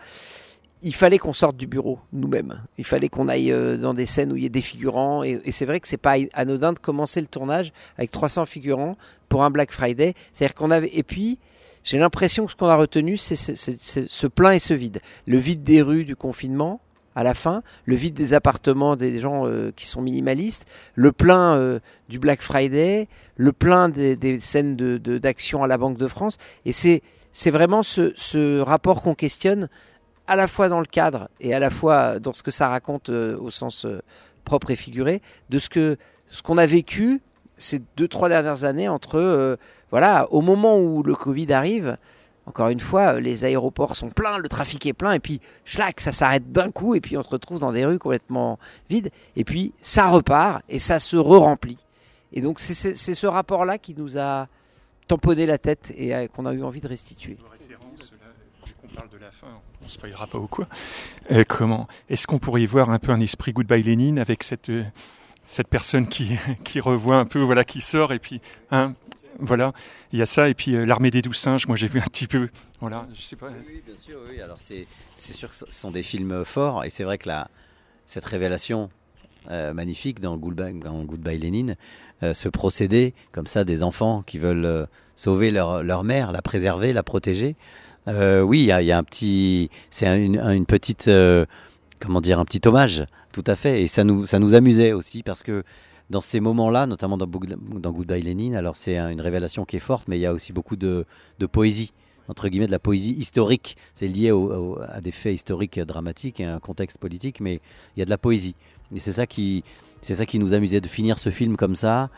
Il 0.83 0.95
fallait 0.95 1.19
qu'on 1.19 1.33
sorte 1.33 1.57
du 1.57 1.67
bureau 1.67 1.99
nous-mêmes. 2.13 2.61
Il 2.77 2.85
fallait 2.85 3.09
qu'on 3.09 3.29
aille 3.29 3.51
euh, 3.51 3.79
dans 3.79 3.95
des 3.95 4.05
scènes 4.05 4.33
où 4.33 4.37
il 4.37 4.43
y 4.43 4.47
ait 4.47 4.51
des 4.51 4.61
figurants. 4.61 5.23
Et 5.23 5.51
c'est 5.51 5.65
vrai 5.65 5.81
que 5.81 5.89
c'est 5.89 5.97
pas 5.97 6.17
anodin 6.35 6.75
de 6.75 6.79
commencer 6.79 7.23
le 7.23 7.27
tournage 7.27 7.73
avec 7.97 8.11
300 8.11 8.45
figurants 8.45 8.97
pour 9.31 9.45
un 9.45 9.51
Black 9.51 9.73
Friday. 9.73 10.13
C'est-à-dire 10.35 10.55
qu'on 10.55 10.71
avait. 10.71 10.91
Et 10.95 11.03
puis, 11.03 11.39
j'ai 11.85 11.99
l'impression 11.99 12.47
que 12.47 12.51
ce 12.51 12.57
qu'on 12.57 12.67
a 12.67 12.75
retenu, 12.77 13.17
c'est 13.17 13.37
ce 13.37 14.27
plein 14.27 14.51
et 14.53 14.59
ce 14.59 14.75
vide. 14.75 15.01
Le 15.27 15.39
vide 15.39 15.63
des 15.63 15.83
rues 15.83 16.05
du 16.05 16.17
confinement 16.17 16.81
à 17.15 17.23
la 17.23 17.35
fin, 17.35 17.63
le 17.85 17.95
vide 17.95 18.15
des 18.15 18.35
appartements 18.35 18.97
des 18.97 19.21
gens 19.21 19.47
euh, 19.47 19.71
qui 19.77 19.87
sont 19.87 20.03
minimalistes, 20.03 20.67
le 20.97 21.13
plein 21.13 21.55
euh, 21.55 21.79
du 22.09 22.19
Black 22.19 22.43
Friday, 22.43 23.07
le 23.37 23.53
plein 23.53 23.89
des, 23.89 24.17
des 24.17 24.41
scènes 24.41 24.75
de- 24.75 24.99
de- 24.99 25.19
d'action 25.19 25.63
à 25.63 25.69
la 25.69 25.79
Banque 25.79 25.97
de 25.97 26.09
France. 26.09 26.39
Et 26.65 26.73
c'est 26.73 27.03
c'est 27.33 27.51
vraiment 27.53 27.83
ce, 27.85 28.13
ce 28.17 28.59
rapport 28.61 29.03
qu'on 29.03 29.15
questionne 29.15 29.69
à 30.27 30.35
la 30.37 30.49
fois 30.49 30.69
dans 30.69 30.81
le 30.81 30.87
cadre 30.87 31.29
et 31.41 31.53
à 31.55 31.59
la 31.61 31.71
fois 31.71 32.19
dans 32.19 32.33
ce 32.33 32.43
que 32.43 32.51
ça 32.51 32.69
raconte 32.69 33.11
euh, 33.11 33.37
au 33.39 33.51
sens 33.51 33.85
euh, 33.87 34.01
propre 34.45 34.71
et 34.73 34.77
figuré, 34.77 35.21
de 35.51 35.59
ce 35.61 35.69
que 35.69 35.97
ce 36.31 36.43
qu'on 36.43 36.59
a 36.59 36.67
vécu 36.67 37.21
ces 37.59 37.81
deux 37.97 38.09
trois 38.09 38.29
dernières 38.29 38.65
années 38.65 38.89
entre 38.89 39.19
euh, 39.19 39.57
voilà 39.95 40.27
au 40.33 40.41
moment 40.41 40.77
où 40.77 41.05
le 41.05 41.15
Covid 41.15 41.53
arrive. 41.53 41.97
Encore 42.47 42.67
une 42.67 42.81
fois, 42.81 43.21
les 43.21 43.45
aéroports 43.45 43.95
sont 43.95 44.11
pleins, 44.11 44.39
le 44.39 44.49
trafic 44.49 44.85
est 44.87 44.93
plein, 44.93 45.13
et 45.13 45.21
puis 45.21 45.41
schlac, 45.65 46.01
ça 46.01 46.11
s'arrête 46.11 46.51
d'un 46.51 46.73
coup, 46.73 46.97
et 46.97 47.01
puis 47.01 47.17
on 47.17 47.23
se 47.23 47.29
retrouve 47.29 47.61
dans 47.61 47.71
des 47.71 47.85
rues 47.85 48.01
complètement 48.01 48.59
vides, 48.91 49.11
et 49.37 49.45
puis 49.45 49.73
ça 49.81 50.09
repart, 50.09 50.65
et 50.69 50.81
ça 50.81 50.99
se 50.99 51.17
re-remplit. 51.17 51.79
Et 52.33 52.41
donc 52.41 52.59
c'est 52.59 52.75
ce 53.15 53.27
rapport-là 53.29 53.79
qui 53.79 53.95
nous 53.95 54.19
a 54.19 54.49
tamponné 55.07 55.47
la 55.47 55.59
tête 55.59 55.93
et 55.97 56.13
euh, 56.13 56.27
qu'on 56.27 56.45
a 56.47 56.53
eu 56.53 56.65
envie 56.65 56.81
de 56.81 56.89
restituer. 56.89 57.39
on 58.91 59.85
ne 59.85 59.89
spoilera 59.89 60.27
pas 60.27 60.39
ou 60.39 60.49
quoi. 60.49 60.67
Euh, 61.31 61.45
comment 61.49 61.87
Est-ce 62.11 62.27
qu'on 62.27 62.41
pourrait 62.41 62.63
y 62.63 62.67
voir 62.67 62.91
un 62.91 62.99
peu 62.99 63.13
un 63.13 63.21
esprit 63.21 63.53
Goodbye 63.53 63.85
Lénine 63.85 64.19
avec 64.19 64.43
cette, 64.43 64.71
euh, 64.71 64.83
personne 65.71 66.09
qui, 66.09 66.37
qui 66.65 66.81
revoit 66.81 67.19
un 67.19 67.27
peu, 67.27 67.39
voilà, 67.39 67.63
qui 67.63 67.81
sort 67.81 68.13
et 68.13 68.19
puis, 68.19 68.41
hein, 68.73 68.95
voilà, 69.39 69.73
il 70.13 70.19
y 70.19 70.23
a 70.23 70.27
ça 70.27 70.49
et 70.49 70.55
puis 70.55 70.75
euh, 70.75 70.85
l'armée 70.85 71.11
des 71.11 71.23
douze 71.23 71.37
singes. 71.37 71.67
Moi, 71.67 71.77
j'ai 71.77 71.89
vu 71.89 71.99
un 72.01 72.05
petit 72.11 72.27
peu, 72.27 72.49
voilà, 72.81 73.07
je 73.15 73.23
sais 73.23 73.37
pas. 73.37 73.49
Oui, 73.49 73.83
bien 73.87 73.97
sûr, 73.97 74.19
oui. 74.31 74.41
Alors 74.41 74.57
c'est 74.59 74.87
sûr 75.17 75.51
que 75.51 75.57
ce 75.57 75.65
sont 75.71 75.91
des 75.91 76.03
films 76.03 76.45
forts 76.45 76.85
et 76.85 76.91
c'est 76.91 77.05
vrai 77.05 77.19
que 77.19 77.29
la, 77.29 77.49
cette 78.07 78.25
révélation 78.25 78.91
euh, 79.51 79.73
magnifique 79.75 80.21
dans 80.21 80.37
Goodbye, 80.37 80.75
dans 80.75 81.05
Lénine, 81.25 81.75
euh, 82.23 82.33
ce 82.35 82.49
procédé 82.49 83.15
comme 83.33 83.47
ça 83.47 83.65
des 83.65 83.83
enfants 83.83 84.23
qui 84.27 84.39
veulent 84.39 84.65
euh, 84.65 84.87
sauver 85.17 85.51
leur, 85.51 85.83
leur 85.83 86.05
mère, 86.05 86.33
la 86.33 86.43
préserver, 86.43 86.93
la 86.93 87.03
protéger. 87.03 87.57
euh, 88.09 88.41
oui, 88.41 88.61
il 88.61 88.85
y 88.87 88.93
a, 88.93 88.99
un 88.99 89.05
petit, 89.05 89.71
c'est 89.91 90.07
un- 90.07 90.17
une, 90.17 90.39
une 90.41 90.67
petite, 90.67 91.09
euh, 91.09 91.45
comment 92.01 92.21
dire, 92.21 92.39
un 92.39 92.45
petit 92.45 92.67
hommage, 92.67 93.05
tout 93.33 93.45
à 93.47 93.57
fait. 93.57 93.83
Et 93.83 93.87
ça 93.87 94.05
nous, 94.05 94.27
ça 94.27 94.39
nous 94.39 94.55
amusait 94.55 94.93
aussi 94.93 95.23
parce 95.23 95.43
que 95.43 95.63
dans 96.11 96.21
ces 96.21 96.41
moments-là, 96.41 96.87
notamment 96.87 97.17
dans, 97.17 97.27
Goodbye 97.27 98.23
Lénine, 98.23 98.55
alors 98.55 98.77
c'est 98.77 98.97
un- 98.97 99.11
une 99.11 99.21
révélation 99.21 99.65
qui 99.65 99.77
est 99.77 99.81
forte, 99.81 100.07
mais 100.09 100.19
il 100.19 100.21
y 100.21 100.27
a 100.27 100.33
aussi 100.33 100.53
beaucoup 100.53 100.77
de, 100.77 101.07
poésie 101.51 101.93
entre 102.27 102.49
guillemets 102.49 102.67
de 102.67 102.73
la 102.73 102.79
poésie 102.79 103.13
historique. 103.13 103.77
C'est 103.93 104.09
lié 104.09 104.33
à 104.89 105.01
des 105.03 105.13
faits 105.13 105.35
historiques 105.35 105.79
dramatiques 105.81 106.41
et 106.41 106.47
à 106.47 106.55
un 106.55 106.59
contexte 106.59 106.97
politique, 106.99 107.41
mais 107.41 107.61
il 107.97 108.01
y 108.01 108.03
a 108.03 108.07
de 108.07 108.11
la 108.11 108.17
poésie. 108.17 108.55
Et 108.95 109.01
c'est 109.01 109.13
ça 109.13 109.27
qui, 109.27 109.63
ça 110.01 110.25
qui 110.25 110.39
nous 110.39 110.55
amusait 110.55 110.81
de 110.81 110.89
finir 110.89 111.19
ce 111.19 111.29
film 111.31 111.57
comme 111.57 111.75
ça. 111.75 112.09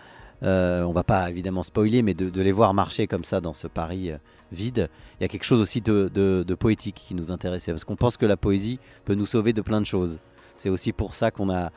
Euh, 0.43 0.83
on 0.83 0.93
va 0.93 1.03
pas 1.03 1.29
évidemment 1.31 1.63
spoiler, 1.63 2.03
mais 2.03 2.15
de, 2.15 2.41
les 2.41 2.53
voir 2.53 2.73
marcher 2.75 3.07
comme 3.07 3.25
ça 3.25 3.41
dans 3.41 3.55
ce 3.55 3.67
Paris 3.67 4.13
euh, 4.13 4.19
vide. 4.53 4.91
Il 5.19 5.23
y 5.23 5.27
a 5.27 5.29
quelque 5.29 5.45
chose 5.45 5.61
aussi 5.61 5.81
de 5.81 6.57
poétique 6.59 7.03
qui 7.09 7.15
nous 7.15 7.33
intéressait, 7.33 7.73
parce 7.73 7.85
qu'on 7.85 7.97
pense 7.97 8.17
que 8.17 8.27
la 8.27 8.37
poésie 8.37 8.79
peut 9.05 9.15
nous 9.15 9.27
sauver 9.27 9.53
de 9.53 9.63
plein 9.63 9.81
de 9.81 9.87
choses. 9.87 10.19
C'est 10.57 10.69
aussi 10.69 10.93
pour 10.93 11.15
ça 11.15 11.31
qu'on 11.31 11.51
a 11.51 11.71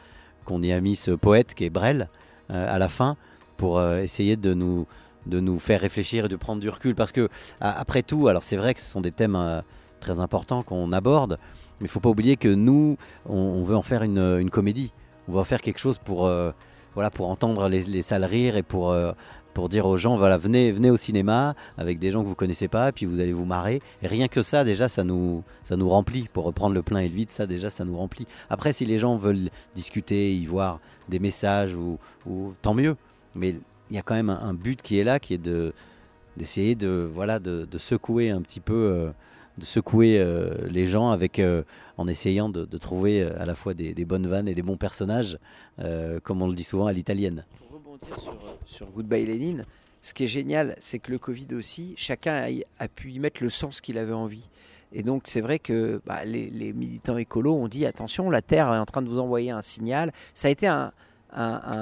qu'on 0.50 0.64
y 0.64 0.72
a 0.72 0.82
mis 0.82 0.96
ce 0.96 1.12
poète 1.12 1.54
qui 1.54 1.66
est 1.66 1.70
Brel 1.70 2.10
euh, 2.50 2.76
à 2.76 2.80
la 2.80 2.90
fin 2.90 3.16
pour 3.58 3.78
euh, 3.78 4.00
essayer 4.00 4.36
de 4.36 4.54
nous 4.54 4.88
de 5.28 5.40
nous 5.40 5.60
faire 5.60 5.82
réfléchir 5.82 6.26
et 6.26 6.28
de 6.28 6.36
prendre 6.38 6.60
du 6.60 6.70
recul. 6.70 6.96
Parce 6.96 7.12
que 7.12 7.30
après 7.62 8.02
tout 8.02 8.28
alors 8.28 8.42
c'est 8.42 8.58
vrai 8.58 8.74
que 8.74 8.82
ce 8.82 8.90
sont 8.90 9.02
des 9.02 9.12
thèmes 9.12 9.36
euh, 9.36 9.62
très 10.00 10.20
importants 10.20 10.64
qu'on 10.64 10.92
aborde 10.92 11.38
mais 11.80 11.86
il 11.86 11.90
faut 11.90 12.00
pas 12.00 12.10
oublier 12.10 12.36
que 12.36 12.48
nous 12.48 12.98
on, 13.28 13.64
veut 13.64 13.76
en 13.76 13.84
faire 13.84 14.02
une, 14.02 14.50
comédie. 14.50 14.92
On 15.28 15.34
veut 15.34 15.40
en 15.40 15.44
faire 15.44 15.62
quelque 15.62 15.80
chose 15.80 15.98
pour 15.98 16.30
voilà 16.96 17.10
pour 17.12 17.30
entendre 17.30 17.70
les, 17.70 17.84
les 17.84 18.02
salles 18.02 18.26
rire 18.26 18.58
et 18.58 18.64
pour 18.64 18.94
pour 19.54 19.70
dire 19.70 19.86
aux 19.86 19.98
gens 19.98 20.16
voilà 20.16 20.38
venez 20.38 20.72
venez 20.72 20.90
au 20.90 20.98
cinéma 20.98 21.56
avec 21.78 22.00
des 22.00 22.12
gens 22.12 22.22
que 22.24 22.28
vous 22.28 22.36
connaissez 22.36 22.68
pas 22.68 22.92
puis 22.92 23.06
vous 23.06 23.20
allez 23.20 23.34
vous 23.34 23.46
marrer. 23.46 23.82
Et 24.02 24.08
rien 24.08 24.28
que 24.28 24.42
ça 24.42 24.64
déjà 24.64 24.90
ça 24.90 25.04
nous 25.04 25.44
ça 25.64 25.78
nous 25.78 25.90
remplit. 25.90 26.28
Pour 26.32 26.46
reprendre 26.46 26.76
le 26.76 26.82
plein 26.82 27.00
et 27.00 27.10
le 27.10 27.16
vide 27.16 27.32
ça 27.32 27.48
déjà 27.48 27.70
ça 27.70 27.86
nous 27.86 27.98
remplit. 27.98 28.28
Après 28.50 28.74
si 28.74 28.86
les 28.86 29.00
gens 29.00 29.18
veulent 29.18 29.50
discuter 29.76 30.34
y 30.34 30.46
voir 30.46 30.80
des 31.08 31.20
messages 31.20 31.76
ou, 31.76 31.98
ou 32.26 32.54
tant 32.62 32.74
mieux. 32.74 32.96
Mais 33.36 33.56
il 33.90 33.96
y 33.96 34.00
a 34.00 34.02
quand 34.02 34.16
même 34.16 34.30
un, 34.30 34.54
but 34.54 34.82
qui 34.82 35.00
est 35.00 35.04
là 35.04 35.20
qui 35.20 35.34
est 35.34 35.40
de 35.40 35.74
d'essayer 36.38 36.76
de 36.76 37.10
voilà 37.12 37.40
de, 37.40 37.68
secouer 37.78 38.30
un 38.30 38.42
petit 38.42 38.60
peu 38.60 38.74
euh, 38.74 39.12
de 39.58 39.66
secouer 39.66 40.20
euh, 40.20 40.52
les 40.70 40.88
gens 40.88 41.10
avec, 41.12 41.40
euh, 41.40 41.64
en 41.98 42.08
essayant 42.08 42.48
de, 42.48 42.66
trouver 42.78 43.24
à 43.24 43.46
la 43.46 43.56
fois 43.56 43.74
des, 43.74 43.94
des 43.94 44.06
bonnes 44.06 44.26
vannes 44.26 44.48
et 44.48 44.56
des 44.56 44.62
bons 44.62 44.78
personnages, 44.78 45.38
comme 46.24 46.42
on 46.42 46.48
le 46.48 46.56
dit 46.56 46.64
souvent 46.64 46.88
à 46.88 46.94
l'italienne. 46.94 47.44
Euh, 48.04 48.32
sur 48.66 48.88
Goodbye 48.88 49.26
Lénine, 49.26 49.66
ce 50.02 50.14
qui 50.14 50.26
est 50.26 50.28
génial, 50.28 50.76
c'est 50.80 51.00
que 51.00 51.12
le 51.12 51.20
Covid 51.20 51.48
aussi, 51.54 51.94
chacun 51.98 52.48
a, 52.80 52.88
pu 52.88 53.12
y 53.12 53.20
mettre 53.20 53.44
le 53.44 53.50
sens 53.50 53.82
qu'il 53.82 53.98
avait 53.98 54.14
envie. 54.14 54.48
Et 54.92 55.04
donc 55.04 55.24
c'est 55.26 55.42
vrai 55.42 55.60
que 55.60 56.02
bah, 56.06 56.26
les, 56.26 56.74
militants 56.74 57.18
écolos 57.18 57.56
ont 57.56 57.68
dit 57.68 57.86
attention, 57.86 58.30
la 58.30 58.42
Terre 58.42 58.74
est 58.74 58.80
en 58.80 58.86
train 58.86 59.02
de 59.02 59.10
vous 59.10 59.20
envoyer 59.20 59.52
un 59.52 59.62
signal. 59.62 60.12
Ça 60.34 60.48
a 60.48 60.52
été 60.52 60.68
un, 60.68 60.92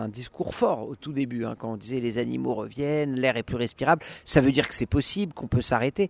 discours 0.09 0.53
fort 0.53 0.89
au 0.89 0.95
tout 0.95 1.13
début, 1.13 1.45
hein, 1.45 1.55
quand 1.57 1.71
on 1.71 1.77
disait 1.77 2.01
les 2.01 2.17
animaux 2.17 2.53
reviennent, 2.53 3.15
l'air 3.15 3.37
est 3.37 3.43
plus 3.43 3.55
respirable. 3.55 4.03
Ça 4.25 4.41
veut 4.41 4.51
dire 4.51 4.67
que 4.67 4.73
c'est 4.73 4.87
possible, 4.87 5.31
qu'on 5.33 5.47
peut 5.47 5.61
s'arrêter. 5.61 6.09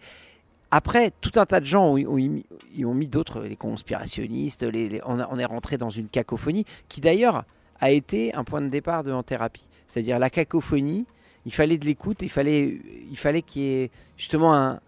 Après, 0.71 1.11
tout 1.21 1.31
un 1.35 1.45
tas 1.45 1.59
de 1.59 1.65
gens 1.65 1.85
ont, 1.85 1.97
ont 2.07 2.15
mis, 2.15 2.45
y 2.75 2.83
ont 2.83 2.95
mis 2.95 3.07
d'autres, 3.07 3.41
les 3.41 3.55
conspirationnistes, 3.55 4.65
on 5.05 5.37
est 5.37 5.45
rentré 5.45 5.77
dans 5.77 5.91
une 5.91 6.07
cacophonie 6.07 6.65
qui 6.89 6.99
d'ailleurs 6.99 7.45
a 7.79 7.91
été 7.91 8.33
un 8.33 8.43
point 8.43 8.61
de 8.61 8.67
départ 8.69 9.03
de 9.03 9.11
En 9.11 9.23
Thérapie. 9.23 9.67
C'est-à-dire 9.87 10.19
la 10.19 10.29
cacophonie, 10.29 11.05
il 11.45 11.53
fallait 11.53 11.77
de 11.77 11.85
l'écoute, 11.85 12.17
il 12.21 12.29
fallait, 12.29 12.79
il 13.09 13.17
fallait 13.17 13.41
qu'il 13.41 13.61
y 13.61 13.83
ait 13.83 13.91
justement 14.17 14.53
un- 14.55 14.79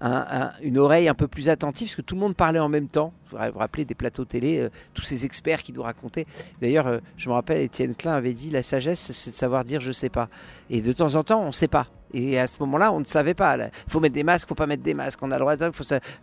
un- 0.00 0.26
un- 0.30 0.52
une 0.62 0.78
oreille 0.78 1.08
un 1.08 1.14
peu 1.14 1.28
plus 1.28 1.48
attentive, 1.48 1.88
parce 1.88 1.96
que 1.96 2.02
tout 2.02 2.14
le 2.14 2.20
monde 2.20 2.34
parlait 2.34 2.58
en 2.58 2.68
même 2.68 2.88
temps. 2.88 3.12
Vous 3.30 3.38
vous 3.52 3.58
rappelez 3.58 3.84
des 3.84 3.94
plateaux 3.94 4.24
télé, 4.24 4.58
euh, 4.58 4.68
tous 4.94 5.02
ces 5.02 5.24
experts 5.24 5.62
qui 5.62 5.72
nous 5.72 5.82
racontaient. 5.82 6.26
D'ailleurs, 6.60 6.86
euh, 6.88 6.98
je 7.16 7.28
me 7.28 7.34
rappelle, 7.34 7.60
Étienne 7.60 7.94
Klein 7.94 8.14
avait 8.14 8.32
dit 8.32 8.50
la 8.50 8.62
sagesse, 8.62 9.12
c'est 9.12 9.30
de 9.30 9.36
savoir 9.36 9.64
dire 9.64 9.80
je 9.80 9.92
sais 9.92 10.08
pas. 10.08 10.28
Et 10.70 10.80
de 10.80 10.92
temps 10.92 11.14
en 11.14 11.22
temps, 11.22 11.40
on 11.42 11.48
ne 11.48 11.52
sait 11.52 11.68
pas. 11.68 11.86
Et 12.14 12.38
à 12.38 12.46
ce 12.46 12.56
moment-là, 12.60 12.92
on 12.92 13.00
ne 13.00 13.04
savait 13.06 13.32
pas. 13.32 13.56
Il 13.56 13.70
faut 13.88 13.98
mettre 14.00 14.14
des 14.14 14.22
masques, 14.24 14.46
faut 14.46 14.54
pas 14.54 14.66
mettre 14.66 14.82
des 14.82 14.92
masques. 14.92 15.18
On 15.22 15.30
a 15.30 15.36
le 15.36 15.40
droit 15.40 15.56
de. 15.56 15.70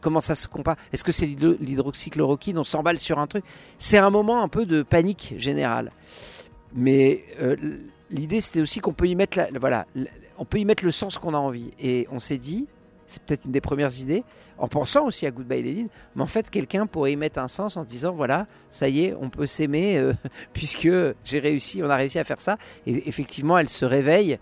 Comment 0.02 0.22
ça 0.22 0.36
se 0.36 0.48
compare? 0.48 0.76
Est-ce 0.94 1.04
que 1.04 1.12
c'est 1.12 1.26
l'hydro- 1.26 1.58
l'hydroxychloroquine? 1.60 2.60
On 2.60 2.64
s'emballe 2.64 3.00
sur 3.00 3.18
un 3.18 3.26
truc. 3.26 3.44
C'est 3.80 3.98
un 3.98 4.12
moment 4.12 4.44
un 4.44 4.50
peu 4.50 4.68
de 4.68 4.84
panique 4.84 5.34
générale. 5.38 5.92
Mais 6.76 7.24
euh, 7.42 7.56
l'idée, 8.12 8.42
c'était 8.42 8.62
aussi 8.62 8.80
qu'on 8.82 8.94
peut 8.94 9.08
y 9.08 9.16
mettre, 9.16 9.38
la, 9.38 9.48
voilà, 9.60 9.88
on 10.38 10.46
peut 10.46 10.60
y 10.60 10.66
mettre 10.66 10.84
le 10.86 10.92
sens 10.92 11.18
qu'on 11.18 11.34
a 11.34 11.38
envie. 11.38 11.72
Et 11.80 12.08
on 12.12 12.20
s'est 12.20 12.38
dit, 12.38 12.68
c'est 13.10 13.24
peut-être 13.24 13.46
une 13.46 13.52
des 13.52 13.62
premières 13.62 14.00
idées, 14.00 14.24
en 14.58 14.68
pensant 14.68 15.06
aussi 15.06 15.26
à 15.26 15.32
Goodbye 15.32 15.64
Lénine, 15.64 15.90
mais 16.16 16.22
en 16.22 16.28
fait, 16.28 16.50
quelqu'un 16.50 16.86
pourrait 16.86 17.14
y 17.14 17.16
mettre 17.16 17.40
un 17.40 17.48
sens 17.48 17.76
en 17.76 17.84
disant, 17.84 18.14
voilà, 18.14 18.46
ça 18.70 18.88
y 18.88 19.06
est, 19.06 19.16
on 19.20 19.30
peut 19.30 19.48
s'aimer, 19.48 19.98
euh, 19.98 20.14
puisque 20.54 20.90
j'ai 21.24 21.40
réussi, 21.40 21.82
on 21.84 21.90
a 21.90 21.96
réussi 21.96 22.20
à 22.20 22.24
faire 22.24 22.40
ça. 22.40 22.58
Et 22.86 23.10
effectivement, 23.10 23.58
elle 23.58 23.70
se 23.70 23.84
réveille. 23.84 24.38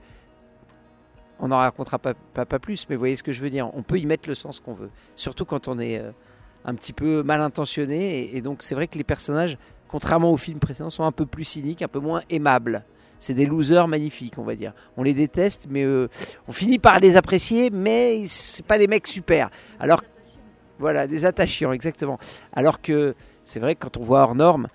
On 1.40 1.48
n'en 1.48 1.58
racontera 1.58 1.98
pas, 2.00 2.14
plus, 2.60 2.88
mais 2.90 2.96
vous 2.96 3.00
voyez 3.00 3.16
ce 3.16 3.24
que 3.24 3.32
je 3.32 3.42
veux 3.42 3.50
dire. 3.50 3.70
On 3.74 3.84
peut 3.84 4.00
y 4.00 4.06
mettre 4.06 4.28
le 4.28 4.36
sens 4.36 4.60
qu'on 4.60 4.74
veut, 4.74 4.90
surtout 5.16 5.46
quand 5.46 5.68
on 5.68 5.80
est 5.80 6.00
euh, 6.00 6.12
un 6.66 6.76
petit 6.76 6.94
peu 6.94 7.24
mal 7.24 7.40
intentionné. 7.40 8.20
Et, 8.20 8.38
et 8.38 8.42
donc, 8.42 8.64
c'est 8.64 8.76
vrai 8.76 8.88
que 8.88 8.98
les 8.98 9.04
personnages, 9.04 9.58
contrairement 9.88 10.32
aux 10.32 10.38
films 10.38 10.60
précédents, 10.60 10.90
sont 10.90 11.06
un 11.06 11.12
peu 11.12 11.26
plus 11.26 11.46
cyniques, 11.46 11.84
un 11.84 11.88
peu 11.88 12.00
moins 12.00 12.22
aimables. 12.30 12.84
C'est 13.20 13.34
des 13.34 13.46
losers 13.46 13.88
magnifiques, 13.88 14.38
on 14.38 14.44
va 14.44 14.56
dire. 14.56 14.74
On 14.96 15.04
les 15.04 15.14
déteste, 15.14 15.68
mais 15.70 15.84
euh, 15.84 16.08
on 16.48 16.52
finit 16.52 16.78
par 16.80 17.00
les 17.00 17.16
apprécier, 17.16 17.70
mais 17.72 18.26
c'est 18.28 18.66
pas 18.66 18.78
des 18.78 18.88
mecs 18.88 19.08
super. 19.08 19.50
Alors, 19.80 20.04
voilà, 20.80 21.08
des 21.08 21.26
attachants, 21.26 21.72
exactement. 21.72 22.20
Alors 22.54 22.82
que 22.82 23.16
c'est 23.44 23.60
vrai 23.60 23.76
que 23.76 23.80
quand 23.80 23.98
on 23.98 24.04
voit 24.04 24.22
hors 24.22 24.36
norme, 24.36 24.68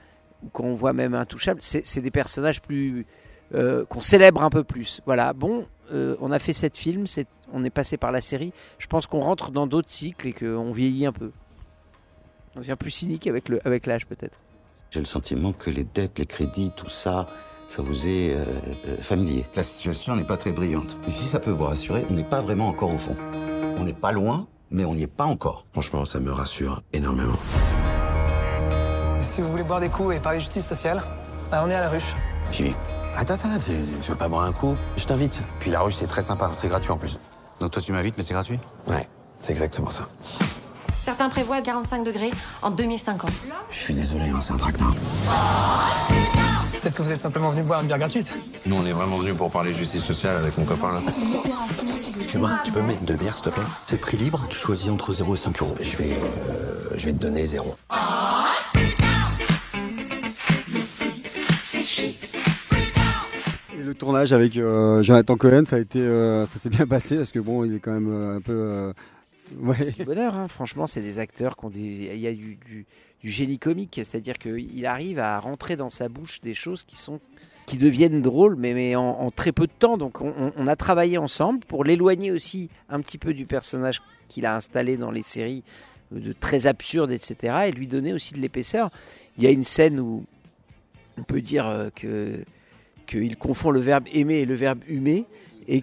ou 0.45 0.49
quand 0.53 0.65
on 0.65 0.75
voit 0.75 0.93
même 0.93 1.15
Intouchable, 1.15 1.61
c'est 1.63 2.01
des 2.01 2.11
personnages 2.11 2.61
plus 2.61 3.07
euh, 3.55 3.85
qu'on 3.85 4.01
célèbre 4.01 4.43
un 4.43 4.51
peu 4.51 4.65
plus. 4.65 5.01
Voilà, 5.07 5.33
bon, 5.35 5.67
euh, 5.93 6.17
on 6.21 6.33
a 6.33 6.39
fait 6.39 6.55
films, 6.77 7.07
c'est- 7.07 7.27
on 7.53 7.65
est 7.65 7.71
passé 7.71 7.97
par 7.99 8.11
la 8.11 8.23
série. 8.23 8.53
Je 8.79 8.87
pense 8.87 9.07
qu'on 9.07 9.21
rentre 9.21 9.51
dans 9.51 9.67
d'autres 9.67 9.91
cycles 9.91 10.27
et 10.29 10.33
qu'on 10.33 10.73
vieillit 10.73 11.05
un 11.07 11.13
peu. 11.13 11.31
On 12.57 12.61
devient 12.61 12.77
plus 12.79 12.91
cynique 12.91 13.27
avec 13.27 13.49
le 13.51 13.61
avec 13.67 13.87
l'âge 13.87 14.07
peut-être. 14.07 14.37
J'ai 14.91 15.01
le 15.01 15.07
sentiment 15.07 15.53
que 15.53 15.71
les 15.71 15.85
dettes, 15.85 16.19
les 16.19 16.27
crédits, 16.27 16.71
tout 16.75 16.89
ça, 16.89 17.29
ça 17.75 17.81
vous 17.81 18.07
est 18.07 18.35
euh, 18.35 18.45
euh, 18.87 18.97
familier. 19.01 19.47
La 19.57 19.63
situation 19.63 20.15
n'est 20.15 20.25
pas 20.25 20.37
très 20.37 20.53
brillante. 20.53 20.99
Et 21.09 21.11
si 21.11 21.25
ça 21.25 21.41
peut 21.41 21.51
vous 21.51 21.65
rassurer, 21.65 22.05
on 22.11 22.13
n'est 22.13 22.23
pas 22.23 22.43
vraiment 22.43 22.69
encore 22.69 22.93
au 22.93 22.99
fond. 22.99 23.17
On 23.79 23.85
n'est 23.85 23.95
pas 23.95 24.13
loin, 24.13 24.47
mais 24.71 24.85
on 24.85 24.95
n'y 24.95 25.05
est 25.05 25.07
pas 25.07 25.25
encore. 25.25 25.65
Franchement, 25.73 26.05
ça 26.05 26.21
me 26.21 26.31
rassure 26.31 26.83
énormément. 26.93 27.39
Si 29.23 29.41
vous 29.41 29.51
voulez 29.51 29.63
boire 29.63 29.81
des 29.81 29.89
coups 29.89 30.17
et 30.17 30.21
parler 30.21 30.39
justice 30.39 30.67
sociale, 30.67 31.03
bah, 31.51 31.63
on 31.65 31.71
est 31.71 31.75
à 31.75 31.81
la 31.81 31.89
ruche. 31.89 32.15
J'y 32.51 32.65
vais. 32.65 32.75
Attends, 33.17 33.35
attends, 33.35 33.49
tu, 33.65 33.73
tu 34.03 34.11
veux 34.11 34.19
pas 34.19 34.29
boire 34.29 34.43
un 34.43 34.53
coup? 34.53 34.77
Je 34.99 35.05
t'invite. 35.07 35.41
Puis 35.59 35.71
la 35.71 35.81
ruche, 35.81 35.95
c'est 35.95 36.07
très 36.07 36.23
sympa, 36.23 36.51
c'est 36.53 36.69
gratuit 36.69 36.91
en 36.91 36.99
plus. 36.99 37.19
Donc 37.59 37.71
toi 37.71 37.81
tu 37.81 37.93
m'invites, 37.93 38.19
mais 38.19 38.23
c'est 38.23 38.35
gratuit? 38.35 38.59
Ouais, 38.87 39.09
c'est 39.41 39.53
exactement 39.53 39.91
ça. 39.91 40.09
Certains 41.03 41.31
prévoient 41.31 41.63
45 41.63 42.05
degrés 42.05 42.33
en 42.61 42.71
2050. 42.71 43.31
Je 43.71 43.79
suis 43.79 43.95
désolé, 43.95 44.29
hein, 44.29 44.41
c'est 44.43 44.53
un 44.53 44.59
traquenard. 44.59 44.95
Peut-être 46.83 46.97
que 46.97 47.03
vous 47.03 47.13
êtes 47.13 47.21
simplement 47.21 47.51
venu 47.51 47.63
boire 47.63 47.81
une 47.81 47.87
bière 47.87 47.99
gratuite. 48.01 48.37
Nous, 48.67 48.75
on 48.75 48.85
est 48.85 48.91
vraiment 48.91 49.17
venus 49.17 49.37
pour 49.37 49.53
parler 49.53 49.73
justice 49.73 50.03
sociale 50.03 50.39
avec 50.39 50.59
mon 50.59 50.65
copain 50.65 50.91
là. 50.91 51.01
Excuse-moi, 52.17 52.51
tu 52.65 52.73
peux 52.73 52.83
mettre 52.83 53.03
deux 53.03 53.15
bières, 53.15 53.35
s'il 53.35 53.45
te 53.45 53.51
plaît? 53.51 53.63
C'est 53.87 54.01
prix 54.01 54.17
libre, 54.17 54.45
tu 54.51 54.57
choisis 54.57 54.91
entre 54.91 55.15
0 55.15 55.33
et 55.37 55.39
5 55.39 55.63
euros. 55.63 55.77
Je 55.81 55.97
vais, 55.97 56.11
euh, 56.11 56.95
je 56.97 57.07
vais 57.07 57.13
te 57.13 57.19
donner 57.19 57.47
zéro. 57.47 57.77
Et 63.73 63.83
le 63.83 63.95
tournage 63.95 64.33
avec 64.33 64.57
euh, 64.57 65.03
Jonathan 65.03 65.37
Cohen, 65.37 65.63
ça 65.67 65.77
a 65.77 65.79
été, 65.79 66.01
euh, 66.01 66.47
ça 66.47 66.59
s'est 66.59 66.71
bien 66.71 66.89
passé 66.89 67.15
parce 67.17 67.31
que 67.31 67.39
bon, 67.39 67.65
il 67.65 67.77
est 67.77 67.79
quand 67.81 67.93
même 67.93 68.11
euh, 68.11 68.37
un 68.39 68.41
peu. 68.41 68.93
C'est 69.79 69.97
du 69.97 70.05
bonheur, 70.05 70.35
hein. 70.35 70.49
franchement, 70.49 70.87
c'est 70.87 71.01
des 71.01 71.19
acteurs 71.19 71.57
qui 71.57 71.65
ont 71.65 71.71
des. 71.71 72.11
Il 72.15 72.21
y 72.21 72.27
a 72.27 72.33
du, 72.33 72.57
du- 72.57 72.87
génie 73.25 73.59
comique, 73.59 74.01
c'est-à-dire 74.05 74.37
qu'il 74.37 74.85
arrive 74.85 75.21
à 75.21 75.39
rentrer 75.39 75.77
dans 75.77 75.91
sa 75.91 76.09
bouche 76.09 76.41
des 76.41 76.55
choses 76.55 76.83
qui 76.83 76.97
sont 76.97 77.21
qui 77.67 77.79
deviennent 77.79 78.21
drôles, 78.21 78.57
mais, 78.57 78.97
en, 78.97 79.31
très 79.31 79.53
peu 79.53 79.67
de 79.67 79.73
temps. 79.79 79.97
Donc 79.97 80.21
on, 80.21 80.67
a 80.67 80.77
travaillé 80.77 81.19
ensemble 81.19 81.61
pour 81.61 81.85
l'éloigner 81.85 82.33
aussi 82.33 82.71
un 82.89 83.01
petit 83.01 83.19
peu 83.19 83.33
du 83.33 83.47
personnage 83.47 84.03
qu'il 84.29 84.47
a 84.47 84.57
installé 84.57 84.97
dans 84.97 85.11
les 85.11 85.23
séries 85.23 85.63
de 86.11 86.33
très 86.33 86.67
absurdes, 86.67 87.13
etc. 87.13 87.69
Et 87.69 87.73
lui 87.73 87.87
donner 87.87 88.13
aussi 88.13 88.35
de 88.35 88.41
l'épaisseur. 88.41 88.91
Il 89.39 89.45
y 89.45 89.47
a 89.47 89.51
une 89.51 89.65
scène 89.65 90.01
où 90.01 90.25
on 91.19 91.23
peut 91.23 91.41
dire 91.41 91.67
euh, 91.67 91.91
que 91.95 92.45
qu'il 93.07 93.37
confond 93.37 93.71
le 93.71 93.81
verbe 93.81 94.05
aimer 94.13 94.41
et 94.41 94.45
le 94.45 94.55
verbe 94.55 94.81
humer 94.89 95.25
et, 95.69 95.83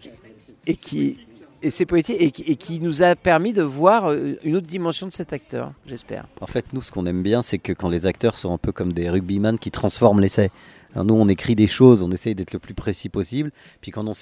et 0.67 0.75
qui 0.75 1.19
et 1.61 1.71
c'est 1.71 1.85
poétique 1.85 2.17
et, 2.19 2.55
qui- 2.55 2.79
nous 2.79 3.01
a 3.03 3.15
permis 3.15 3.53
de 3.53 3.61
voir 3.63 4.09
euh, 4.11 4.35
une 4.43 4.55
autre 4.55 4.67
dimension 4.67 5.07
de 5.07 5.11
cet 5.11 5.33
acteur, 5.33 5.73
j'espère. 5.85 6.25
En 6.41 6.47
fait, 6.47 6.65
nous, 6.73 6.81
ce 6.81 6.91
qu'on 6.91 7.05
aime 7.05 7.23
bien, 7.23 7.41
c'est 7.41 7.57
que 7.57 7.73
quand 7.73 7.89
les 7.89 8.05
acteurs 8.05 8.37
sont 8.37 8.53
un 8.53 8.57
peu 8.57 8.71
comme 8.71 8.93
des 8.93 9.09
rugbyman 9.09 9.57
qui 9.59 9.71
transforment 9.71 10.19
l'essai. 10.21 10.51
Nous, 10.95 11.13
on 11.13 11.27
écrit 11.27 11.55
des 11.55 11.67
choses, 11.67 12.01
on 12.01 12.09
essaye 12.11 12.33
d'être 12.33 12.51
le 12.51 12.57
plus 12.59 12.73
précis 12.73 13.09
possible. 13.09 13.51
Puis 13.79 13.91
quand 13.91 14.07
on, 14.07 14.13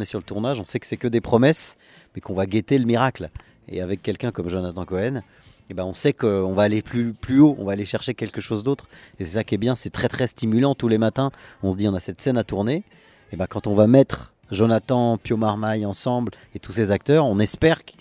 est 0.00 0.04
sur 0.04 0.18
le 0.18 0.24
tournage, 0.24 0.60
on 0.60 0.66
sait 0.66 0.78
que 0.78 0.86
c'est 0.86 0.98
que 0.98 1.08
des 1.08 1.22
promesses, 1.22 1.78
mais 2.14 2.20
qu'on 2.20 2.34
va 2.34 2.44
guetter 2.44 2.78
le 2.78 2.84
miracle. 2.84 3.30
Et 3.68 3.80
avec 3.80 4.02
quelqu'un 4.02 4.30
comme 4.30 4.48
Jonathan 4.50 4.84
Cohen, 4.84 5.22
eh 5.70 5.74
ben, 5.74 5.84
on 5.84 5.94
sait 5.94 6.12
qu'on 6.12 6.52
va 6.52 6.64
aller 6.64 6.82
plus, 6.82 7.12
plus 7.14 7.40
haut, 7.40 7.56
on 7.58 7.64
va 7.64 7.72
aller 7.72 7.86
chercher 7.86 8.12
quelque 8.14 8.40
chose 8.42 8.62
d'autre. 8.62 8.86
Et 9.18 9.24
c'est 9.24 9.32
ça 9.32 9.44
qui 9.44 9.54
est 9.54 9.58
bien, 9.58 9.76
c'est 9.76 9.90
très 9.90 10.08
très 10.08 10.26
stimulant 10.26 10.74
tous 10.74 10.88
les 10.88 10.98
matins. 10.98 11.30
On 11.62 11.72
se 11.72 11.76
dit, 11.78 11.88
on 11.88 11.94
a 11.94 12.00
cette 12.00 12.20
scène 12.20 12.36
à 12.36 12.44
tourner. 12.44 12.82
Et 13.32 13.36
ben, 13.36 13.46
quand 13.46 13.66
on 13.66 13.74
va 13.74 13.86
mettre 13.86 14.34
Jonathan, 14.50 15.16
Pio 15.16 15.36
Marmaille 15.36 15.86
ensemble 15.86 16.32
et 16.54 16.58
tous 16.58 16.72
ces 16.72 16.90
acteurs, 16.90 17.26
on 17.26 17.38
espère 17.38 17.84
qu'- 17.84 17.94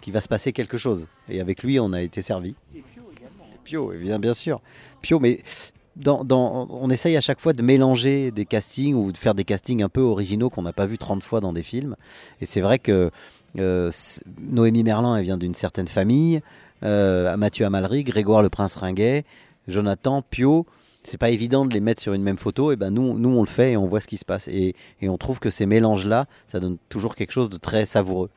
qu'il 0.00 0.12
va 0.12 0.20
se 0.20 0.28
passer 0.28 0.52
quelque 0.52 0.78
chose. 0.78 1.08
Et 1.28 1.40
avec 1.40 1.62
lui, 1.62 1.80
on 1.80 1.92
a 1.92 2.02
été 2.02 2.22
servi. 2.22 2.54
Pio, 3.64 3.92
évidemment, 3.92 4.20
bien 4.20 4.34
sûr. 4.34 4.60
Pio, 5.02 5.18
mais 5.18 5.40
dans, 5.96 6.22
dans- 6.24 6.68
on 6.70 6.88
essaye 6.90 7.16
à 7.16 7.20
chaque 7.20 7.40
fois 7.40 7.52
de 7.52 7.62
mélanger 7.62 8.30
des 8.30 8.44
castings 8.44 8.94
ou 8.94 9.10
de 9.10 9.16
faire 9.16 9.34
des 9.34 9.44
castings 9.44 9.82
un 9.82 9.88
peu 9.88 10.02
originaux 10.02 10.50
qu'on 10.50 10.62
n'a 10.62 10.72
pas 10.72 10.86
vu 10.86 10.98
30 10.98 11.22
fois 11.22 11.40
dans 11.40 11.52
des 11.52 11.62
films. 11.64 11.96
Et 12.40 12.46
c'est 12.46 12.60
vrai 12.60 12.78
que 12.78 13.10
euh, 13.58 13.90
Noémie 14.38 14.84
Merlan, 14.84 15.16
elle 15.16 15.24
vient 15.24 15.38
d'une 15.38 15.54
certaine 15.54 15.88
famille. 15.88 16.42
Euh, 16.82 17.36
Mathieu 17.36 17.64
Amalric, 17.66 18.06
Grégoire 18.06 18.42
le 18.42 18.50
Prince 18.50 18.74
Ringuet, 18.74 19.24
Jonathan, 19.66 20.22
Pio. 20.22 20.66
C'est 21.06 21.18
pas 21.18 21.30
évident 21.30 21.64
de 21.64 21.72
les 21.72 21.78
mettre 21.78 22.02
sur 22.02 22.14
une 22.14 22.22
même 22.22 22.36
photo. 22.36 22.72
Et 22.72 22.76
ben 22.76 22.90
nous, 22.90 23.16
nous 23.16 23.28
on 23.28 23.42
le 23.42 23.48
fait 23.48 23.72
et 23.72 23.76
on 23.76 23.86
voit 23.86 24.00
ce 24.00 24.08
qui 24.08 24.16
se 24.16 24.24
passe. 24.24 24.48
Et, 24.48 24.74
et 25.00 25.08
on 25.08 25.16
trouve 25.16 25.38
que 25.38 25.50
ces 25.50 25.64
mélanges-là, 25.64 26.26
ça 26.48 26.58
donne 26.58 26.78
toujours 26.88 27.14
quelque 27.14 27.30
chose 27.30 27.48
de 27.48 27.58
très 27.58 27.86
savoureux. 27.86 28.28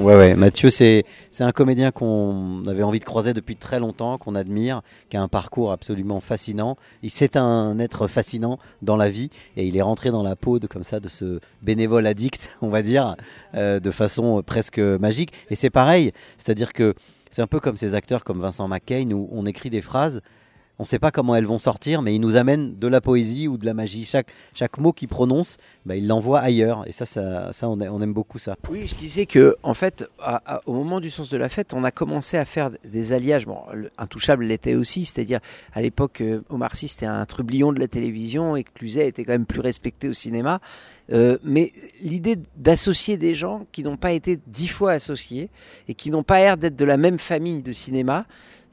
Ouais, 0.00 0.16
ouais, 0.16 0.34
Mathieu, 0.34 0.68
c'est 0.68 1.04
un 1.38 1.52
comédien 1.52 1.92
qu'on 1.92 2.64
avait 2.66 2.82
envie 2.82 2.98
de 2.98 3.04
croiser 3.04 3.34
depuis 3.34 3.54
très 3.54 3.78
longtemps, 3.78 4.18
qu'on 4.18 4.34
admire, 4.34 4.82
qui 5.10 5.16
a 5.16 5.22
un 5.22 5.28
parcours 5.28 5.70
absolument 5.70 6.18
fascinant. 6.18 6.76
C'est 7.08 7.36
un 7.36 7.78
être 7.78 8.08
fascinant 8.08 8.58
dans 8.80 8.96
la 8.96 9.10
vie 9.10 9.30
et 9.56 9.64
il 9.64 9.76
est 9.76 9.82
rentré 9.82 10.10
dans 10.10 10.24
la 10.24 10.34
peau 10.34 10.58
de 10.58 10.66
comme 10.66 10.82
ça 10.82 10.98
de 10.98 11.08
ce 11.08 11.38
bénévole 11.62 12.04
addict, 12.08 12.50
on 12.62 12.68
va 12.68 12.82
dire, 12.82 13.14
euh, 13.54 13.78
de 13.78 13.90
façon 13.92 14.42
presque 14.44 14.80
magique. 14.80 15.32
Et 15.50 15.54
c'est 15.54 15.70
pareil, 15.70 16.10
c'est-à-dire 16.36 16.72
que 16.72 16.96
c'est 17.32 17.42
un 17.42 17.46
peu 17.46 17.58
comme 17.58 17.76
ces 17.76 17.94
acteurs 17.94 18.24
comme 18.24 18.40
Vincent 18.40 18.68
McCain 18.68 19.10
où 19.10 19.28
on 19.32 19.46
écrit 19.46 19.70
des 19.70 19.80
phrases 19.80 20.20
on 20.78 20.84
ne 20.84 20.86
sait 20.88 20.98
pas 20.98 21.10
comment 21.10 21.36
elles 21.36 21.46
vont 21.46 21.58
sortir, 21.58 22.02
mais 22.02 22.14
il 22.14 22.20
nous 22.20 22.36
amène 22.36 22.78
de 22.78 22.88
la 22.88 23.00
poésie 23.00 23.46
ou 23.46 23.58
de 23.58 23.66
la 23.66 23.74
magie. 23.74 24.04
Chaque, 24.04 24.28
chaque 24.54 24.78
mot 24.78 24.92
qu'il 24.92 25.06
prononce, 25.08 25.58
bah, 25.86 25.96
il 25.96 26.08
l'envoie 26.08 26.40
ailleurs. 26.40 26.84
Et 26.88 26.92
ça, 26.92 27.06
ça, 27.06 27.52
ça 27.52 27.68
on, 27.68 27.78
aime 27.78 28.12
beaucoup 28.12 28.38
ça. 28.38 28.56
Oui, 28.70 28.86
je 28.86 28.94
disais 28.94 29.26
que 29.26 29.54
en 29.62 29.74
fait, 29.74 30.04
au 30.66 30.72
moment 30.72 31.00
du 31.00 31.10
sens 31.10 31.28
de 31.28 31.36
la 31.36 31.48
fête, 31.48 31.74
on 31.74 31.84
a 31.84 31.90
commencé 31.90 32.36
à 32.36 32.44
faire 32.44 32.70
des 32.84 33.12
alliages. 33.12 33.46
Bon, 33.46 33.58
le- 33.72 33.90
Intouchable 33.98 34.44
l'était 34.44 34.74
aussi, 34.74 35.04
c'est-à-dire 35.04 35.40
à 35.74 35.82
l'époque, 35.82 36.20
euh, 36.20 36.40
Omar 36.48 36.74
Sy 36.74 36.88
c'était 36.88 37.06
un 37.06 37.24
trublion 37.26 37.72
de 37.72 37.78
la 37.78 37.86
télévision 37.86 38.56
et 38.56 38.64
Cluzet 38.64 39.06
était 39.06 39.24
quand 39.24 39.32
même 39.32 39.46
plus 39.46 39.60
respecté 39.60 40.08
au 40.08 40.12
cinéma. 40.14 40.60
Euh, 41.12 41.36
mais 41.44 41.72
l'idée 42.00 42.36
d'associer 42.56 43.16
des 43.16 43.34
gens 43.34 43.66
qui 43.72 43.82
n'ont 43.84 43.96
pas 43.96 44.12
été 44.12 44.38
dix 44.46 44.68
fois 44.68 44.92
associés 44.92 45.50
et 45.88 45.94
qui 45.94 46.10
n'ont 46.10 46.22
pas 46.22 46.38
l'air 46.38 46.56
d'être 46.56 46.76
de 46.76 46.84
la 46.84 46.96
même 46.96 47.18
famille 47.18 47.62
de 47.62 47.72
cinéma, 47.72 48.24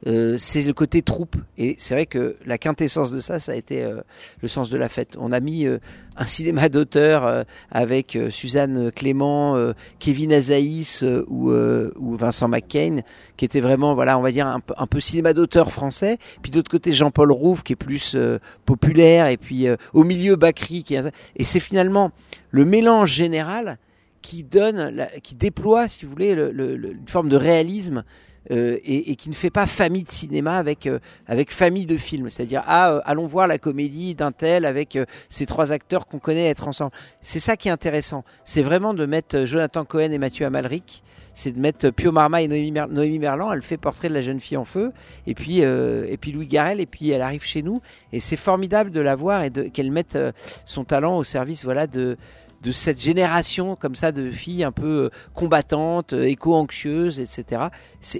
euh, 0.06 0.36
c'est 0.38 0.62
le 0.62 0.72
côté 0.72 1.02
troupe. 1.02 1.36
Et 1.58 1.76
c'est 1.78 1.94
vrai 1.94 2.06
que 2.06 2.36
la 2.46 2.58
quintessence 2.58 3.10
de 3.10 3.20
ça, 3.20 3.38
ça 3.38 3.52
a 3.52 3.54
été 3.54 3.82
euh, 3.82 4.00
le 4.42 4.48
sens 4.48 4.70
de 4.70 4.76
la 4.76 4.88
fête. 4.88 5.16
On 5.18 5.32
a 5.32 5.40
mis 5.40 5.66
euh, 5.66 5.78
un 6.16 6.26
cinéma 6.26 6.68
d'auteur 6.68 7.24
euh, 7.24 7.42
avec 7.70 8.16
euh, 8.16 8.30
Suzanne 8.30 8.90
Clément, 8.92 9.56
Kevin 9.98 10.32
Azaïs 10.32 11.04
ou, 11.28 11.50
ou 11.50 12.16
Vincent 12.16 12.48
McCain, 12.48 13.00
qui 13.36 13.44
était 13.44 13.60
vraiment, 13.60 13.94
voilà, 13.94 14.18
on 14.18 14.22
va 14.22 14.32
dire 14.32 14.46
un, 14.46 14.60
peu- 14.60 14.74
un 14.76 14.86
peu 14.86 15.00
cinéma 15.00 15.32
d'auteur 15.32 15.70
français. 15.70 16.18
Puis 16.42 16.50
d'autre 16.50 16.70
côté, 16.70 16.92
Jean-Paul 16.92 17.32
Rouve, 17.32 17.62
qui 17.62 17.74
est 17.74 17.76
plus 17.76 18.16
populaire. 18.64 19.26
Et 19.26 19.36
puis 19.36 19.66
au 19.92 20.04
milieu, 20.04 20.36
Bacri. 20.36 20.84
Qui 20.84 20.94
est... 20.94 21.04
Et 21.36 21.44
c'est 21.44 21.60
finalement 21.60 22.10
le 22.50 22.64
mélange 22.64 23.12
général 23.12 23.78
qui 24.22 24.44
donne, 24.44 25.06
qui 25.22 25.34
déploie, 25.34 25.88
si 25.88 26.04
vous 26.04 26.10
voulez, 26.10 26.34
le- 26.34 26.50
le- 26.50 26.76
le- 26.76 26.92
une 26.92 27.08
forme 27.08 27.28
de 27.28 27.36
réalisme 27.36 28.04
euh, 28.50 28.78
et, 28.84 29.16
qui 29.16 29.28
ne 29.28 29.34
fait 29.34 29.50
pas 29.50 29.66
famille 29.66 30.02
de 30.04 30.10
cinéma 30.10 30.56
avec 30.56 30.86
euh, 30.86 30.98
avec 31.26 31.52
famille 31.52 31.84
de 31.86 31.98
films. 31.98 32.30
C'est-à-dire 32.30 32.62
ah 32.66 32.90
euh, 32.92 33.00
allons 33.04 33.26
voir 33.26 33.46
la 33.46 33.58
comédie 33.58 34.14
d'un 34.14 34.32
tel 34.32 34.64
avec 34.64 34.98
ces 35.28 35.44
trois 35.44 35.72
acteurs 35.72 36.06
qu'on 36.06 36.18
connaît 36.18 36.46
être 36.46 36.66
ensemble. 36.66 36.90
C'est 37.20 37.38
ça 37.38 37.56
qui 37.58 37.68
est 37.68 37.70
intéressant. 37.70 38.24
C'est 38.44 38.62
vraiment 38.62 38.94
de 38.94 39.04
mettre 39.04 39.44
Jonathan 39.44 39.84
Cohen 39.84 40.10
et 40.10 40.18
Mathieu 40.18 40.46
Amalric. 40.46 41.02
C'est 41.34 41.52
de 41.52 41.60
mettre 41.60 41.90
Pio 41.90 42.12
Marma 42.12 42.42
et 42.42 42.48
Noémie, 42.48 42.72
Noémie 42.72 43.18
Merlan. 43.18 43.52
Elle 43.52 43.62
fait 43.62 43.76
portrait 43.76 44.08
de 44.08 44.14
la 44.14 44.22
jeune 44.22 44.40
fille 44.40 44.56
en 44.56 44.64
feu. 44.64 44.90
Et 45.26 45.34
puis 45.34 45.58
et 45.60 46.16
puis 46.20 46.32
Louis 46.32 46.46
Garrel. 46.48 46.80
Et 46.80 46.86
puis 46.86 47.10
elle 47.10 47.22
arrive 47.22 47.44
chez 47.44 47.62
nous. 47.62 47.80
Et 48.12 48.20
c'est 48.20 48.36
formidable 48.36 48.90
de 48.90 49.00
la 49.00 49.16
voir 49.16 49.42
et 49.44 49.50
qu'elle 49.70 49.92
mette 49.92 50.18
son 50.64 50.84
talent 50.84 51.16
au 51.18 51.24
service 51.24 51.62
voilà 51.64 51.86
de 51.86 52.16
de 52.60 52.72
cette 52.72 53.00
génération 53.00 53.76
comme 53.76 53.94
ça 53.94 54.12
de 54.12 54.30
filles 54.30 54.64
un 54.64 54.72
peu 54.72 55.04
euh, 55.04 55.10
combattantes, 55.34 56.12
euh, 56.12 56.24
éco-anxieuses, 56.24 57.20
etc. 57.20 57.68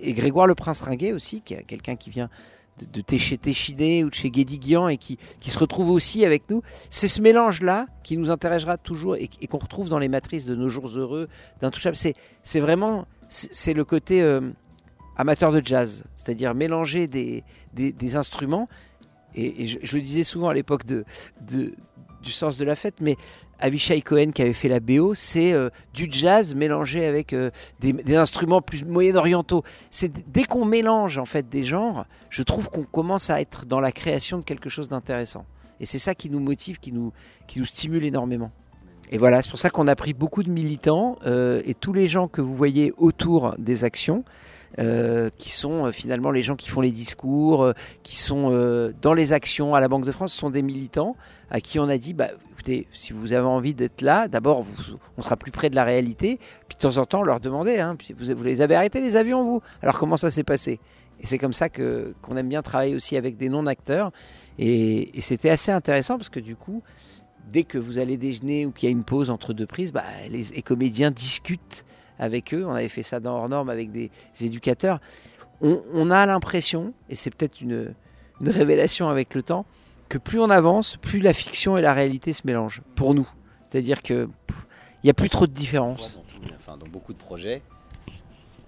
Et 0.02 0.12
Grégoire 0.12 0.46
le 0.46 0.54
Prince 0.54 0.80
Ringuet 0.80 1.12
aussi, 1.12 1.42
qui 1.42 1.54
est 1.54 1.62
quelqu'un 1.62 1.96
qui 1.96 2.10
vient 2.10 2.30
de, 2.86 3.18
chez 3.18 3.36
Téchiné 3.36 4.04
ou 4.04 4.10
de 4.10 4.14
chez 4.14 4.30
Guédiguian 4.30 4.88
et 4.88 4.96
qui, 4.96 5.18
qui 5.40 5.50
se 5.50 5.58
retrouve 5.58 5.90
aussi 5.90 6.24
avec 6.24 6.48
nous. 6.50 6.62
C'est 6.88 7.08
ce 7.08 7.20
mélange-là 7.20 7.86
qui 8.02 8.16
nous 8.16 8.30
intéressera 8.30 8.78
toujours 8.78 9.16
et, 9.16 9.28
qu'on 9.28 9.58
retrouve 9.58 9.88
dans 9.88 9.98
les 9.98 10.08
matrices 10.08 10.46
de 10.46 10.54
Nos 10.54 10.68
Jours 10.68 10.88
Heureux, 10.88 11.28
d'Intouchable. 11.60 11.96
C'est, 11.96 12.60
vraiment 12.60 13.06
c'est 13.28 13.74
le 13.74 13.84
côté 13.84 14.22
euh, 14.22 14.40
amateur 15.16 15.52
de 15.52 15.60
jazz, 15.64 16.04
c'est-à-dire 16.16 16.54
mélanger 16.54 17.06
des, 17.06 17.44
des, 17.74 18.16
instruments. 18.16 18.66
Et, 19.34 19.64
et 19.64 19.66
je, 19.66 19.78
je 19.82 19.96
le 19.96 20.02
disais 20.02 20.24
souvent 20.24 20.48
à 20.48 20.54
l'époque 20.54 20.84
de, 20.84 21.04
de, 21.42 21.74
du 22.22 22.32
sens 22.32 22.56
de 22.56 22.64
la 22.64 22.74
fête, 22.74 22.96
mais 23.00 23.16
Avishai 23.60 24.02
Cohen 24.02 24.32
qui 24.32 24.42
avait 24.42 24.52
fait 24.52 24.68
la 24.68 24.80
BO, 24.80 25.14
c'est 25.14 25.52
euh, 25.52 25.70
du 25.94 26.08
jazz 26.10 26.54
mélangé 26.54 27.06
avec 27.06 27.32
euh, 27.32 27.50
des, 27.80 28.16
instruments 28.16 28.62
plus 28.62 28.84
moyen-orientaux. 28.84 29.62
C'est 29.90 30.12
dès 30.30 30.44
qu'on 30.44 30.64
mélange 30.64 31.18
en 31.18 31.26
fait 31.26 31.48
des 31.48 31.64
genres, 31.64 32.06
je 32.28 32.42
trouve 32.42 32.68
qu'on 32.70 32.84
commence 32.84 33.30
à 33.30 33.40
être 33.40 33.66
dans 33.66 33.80
la 33.80 33.92
création 33.92 34.38
de 34.38 34.44
quelque 34.44 34.68
chose 34.68 34.88
d'intéressant. 34.88 35.44
Et 35.80 35.86
c'est 35.86 35.98
ça 35.98 36.14
qui 36.14 36.30
nous 36.30 36.40
motive, 36.40 36.78
qui 36.78 36.92
nous, 36.92 37.12
qui 37.46 37.58
nous 37.58 37.64
stimule 37.64 38.04
énormément. 38.04 38.50
Et 39.10 39.18
voilà, 39.18 39.42
c'est 39.42 39.50
pour 39.50 39.58
ça 39.58 39.70
qu'on 39.70 39.88
a 39.88 39.96
pris 39.96 40.14
beaucoup 40.14 40.42
de 40.42 40.50
militants 40.50 41.18
euh, 41.26 41.62
et 41.64 41.74
tous 41.74 41.92
les 41.92 42.06
gens 42.06 42.28
que 42.28 42.40
vous 42.40 42.54
voyez 42.54 42.92
autour 42.96 43.54
des 43.58 43.82
actions, 43.82 44.24
euh, 44.78 45.30
qui 45.36 45.50
sont 45.50 45.86
euh, 45.86 45.90
finalement 45.90 46.30
les 46.30 46.44
gens 46.44 46.54
qui 46.54 46.68
font 46.68 46.80
les 46.80 46.92
discours, 46.92 47.64
euh, 47.64 47.72
qui 48.04 48.16
sont 48.16 48.50
dans 49.02 49.14
les 49.14 49.32
actions 49.32 49.74
à 49.74 49.80
la 49.80 49.88
Banque 49.88 50.06
de 50.06 50.12
France, 50.12 50.32
ce 50.32 50.38
sont 50.38 50.50
des 50.50 50.62
militants 50.62 51.16
à 51.50 51.60
qui 51.60 51.80
on 51.80 51.88
a 51.88 51.98
dit, 51.98 52.14
bah, 52.14 52.28
écoutez, 52.52 52.86
si 52.92 53.12
vous 53.12 53.32
avez 53.32 53.46
envie 53.46 53.74
d'être 53.74 54.00
là, 54.00 54.28
d'abord, 54.28 54.64
on 55.18 55.22
sera 55.22 55.36
plus 55.36 55.50
près 55.50 55.70
de 55.70 55.74
la 55.74 55.82
réalité, 55.82 56.38
puis 56.68 56.76
de 56.76 56.80
temps 56.80 56.98
en 56.98 57.04
temps, 57.04 57.22
leur 57.22 57.40
demander, 57.40 57.80
hein, 57.80 57.96
vous, 58.16 58.44
les 58.44 58.60
avez 58.60 58.76
arrêtés 58.76 59.00
les 59.00 59.16
avions, 59.16 59.42
vous? 59.42 59.60
Alors 59.82 59.98
comment 59.98 60.16
ça 60.16 60.30
s'est 60.30 60.44
passé? 60.44 60.78
Et 61.20 61.26
c'est 61.26 61.38
comme 61.38 61.52
ça 61.52 61.68
que 61.68 62.14
qu'on 62.22 62.36
aime 62.36 62.48
bien 62.48 62.62
travailler 62.62 62.94
aussi 62.94 63.16
avec 63.16 63.36
des 63.36 63.48
non-acteurs, 63.48 64.12
et, 64.58 65.10
c'était 65.20 65.50
assez 65.50 65.72
intéressant 65.72 66.16
parce 66.16 66.30
que 66.30 66.40
du 66.40 66.54
coup, 66.54 66.82
dès 67.52 67.64
que 67.64 67.76
vous 67.76 67.98
allez 67.98 68.16
déjeuner 68.16 68.66
ou 68.66 68.70
qu'il 68.70 68.88
y 68.88 68.90
a 68.90 68.92
une 68.92 69.04
pause 69.04 69.30
entre 69.30 69.52
deux 69.52 69.66
prises, 69.66 69.92
bah, 69.92 70.04
les 70.30 70.62
comédiens 70.62 71.10
discutent 71.10 71.84
avec 72.20 72.54
eux. 72.54 72.64
On 72.64 72.72
avait 72.72 72.88
fait 72.88 73.02
ça 73.02 73.18
dans 73.18 73.36
Hors 73.36 73.48
Norme 73.48 73.70
avec 73.70 73.90
des, 73.90 74.10
éducateurs. 74.40 75.00
On, 75.62 76.10
a 76.10 76.24
l'impression, 76.24 76.94
et 77.10 77.14
c'est 77.14 77.34
peut-être 77.34 77.60
une, 77.60 77.94
révélation 78.40 79.08
avec 79.10 79.34
le 79.34 79.42
temps, 79.42 79.66
que 80.08 80.16
plus 80.16 80.40
on 80.40 80.48
avance, 80.48 80.96
plus 80.96 81.20
la 81.20 81.34
fiction 81.34 81.76
et 81.76 81.82
la 81.82 81.92
réalité 81.92 82.32
se 82.32 82.42
mélangent, 82.44 82.80
pour 82.94 83.14
nous. 83.14 83.28
C'est-à-dire 83.68 84.02
que 84.02 84.28
il 85.02 85.06
n'y 85.06 85.10
a 85.10 85.14
plus 85.14 85.28
trop 85.30 85.46
de 85.46 85.52
différence. 85.52 86.18
Dans, 86.66 86.86
beaucoup 86.86 87.12
de 87.12 87.18
projets, 87.18 87.62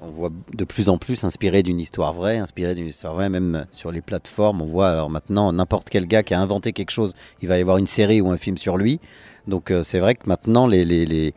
on 0.00 0.10
voit 0.10 0.30
de 0.52 0.64
plus 0.64 0.88
en 0.88 0.98
plus 0.98 1.24
inspiré 1.24 1.62
d'une 1.62 1.78
histoire 1.78 2.12
vraie, 2.12 2.38
inspiré 2.38 2.74
d'une 2.74 2.88
histoire 2.88 3.14
vraie, 3.14 3.28
même 3.28 3.66
sur 3.70 3.92
les 3.92 4.02
plateformes. 4.02 4.60
On 4.60 4.66
voit 4.66 4.90
alors 4.90 5.08
maintenant 5.08 5.52
n'importe 5.52 5.88
quel 5.88 6.06
gars 6.06 6.22
qui 6.22 6.34
a 6.34 6.40
inventé 6.40 6.72
quelque 6.72 6.90
chose, 6.90 7.14
il 7.40 7.48
va 7.48 7.58
y 7.58 7.60
avoir 7.60 7.78
une 7.78 7.86
série 7.86 8.20
ou 8.20 8.30
un 8.30 8.36
film 8.36 8.58
sur 8.58 8.76
lui. 8.76 9.00
Donc 9.46 9.70
euh, 9.70 9.82
c'est 9.82 10.00
vrai 10.00 10.14
que 10.14 10.26
maintenant, 10.26 10.66
les, 10.66 11.34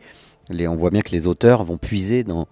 les- 0.50 0.68
on 0.68 0.76
voit 0.76 0.90
bien 0.90 1.00
que 1.02 1.10
les 1.10 1.26
auteurs 1.26 1.64
vont 1.64 1.76
puiser 1.78 2.24
dans, 2.24 2.46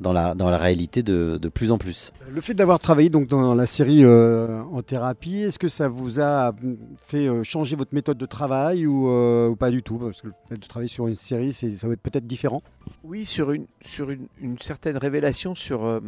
dans, 0.00 0.12
la, 0.12 0.34
dans 0.34 0.50
la 0.50 0.58
réalité 0.58 1.02
de, 1.02 1.38
de 1.40 1.48
plus 1.48 1.70
en 1.70 1.78
plus. 1.78 2.12
Le 2.30 2.40
fait 2.40 2.54
d'avoir 2.54 2.78
travaillé 2.80 3.10
donc 3.10 3.28
dans 3.28 3.54
la 3.54 3.66
série 3.66 4.04
euh, 4.04 4.62
en 4.72 4.82
thérapie, 4.82 5.38
est-ce 5.42 5.58
que 5.58 5.68
ça 5.68 5.86
vous 5.88 6.20
a 6.20 6.52
fait 7.04 7.28
euh, 7.28 7.44
changer 7.44 7.76
votre 7.76 7.94
méthode 7.94 8.18
de 8.18 8.26
travail 8.26 8.86
ou, 8.86 9.08
euh, 9.08 9.48
ou 9.48 9.56
pas 9.56 9.70
du 9.70 9.82
tout? 9.82 9.98
Parce 9.98 10.22
que 10.22 10.28
le 10.28 10.32
fait 10.48 10.56
de 10.56 10.66
travailler 10.66 10.88
sur 10.88 11.06
une 11.06 11.14
série, 11.14 11.52
c'est- 11.52 11.76
ça 11.76 11.86
va 11.86 11.92
être 11.92 12.02
peut-être 12.02 12.26
différent. 12.26 12.62
Oui, 13.04 13.24
sur 13.24 13.52
une, 13.52 13.66
sur 13.82 14.10
une, 14.10 14.26
une 14.40 14.58
certaine 14.58 14.96
révélation 14.96 15.54
sur 15.54 15.84
euh, 15.84 16.00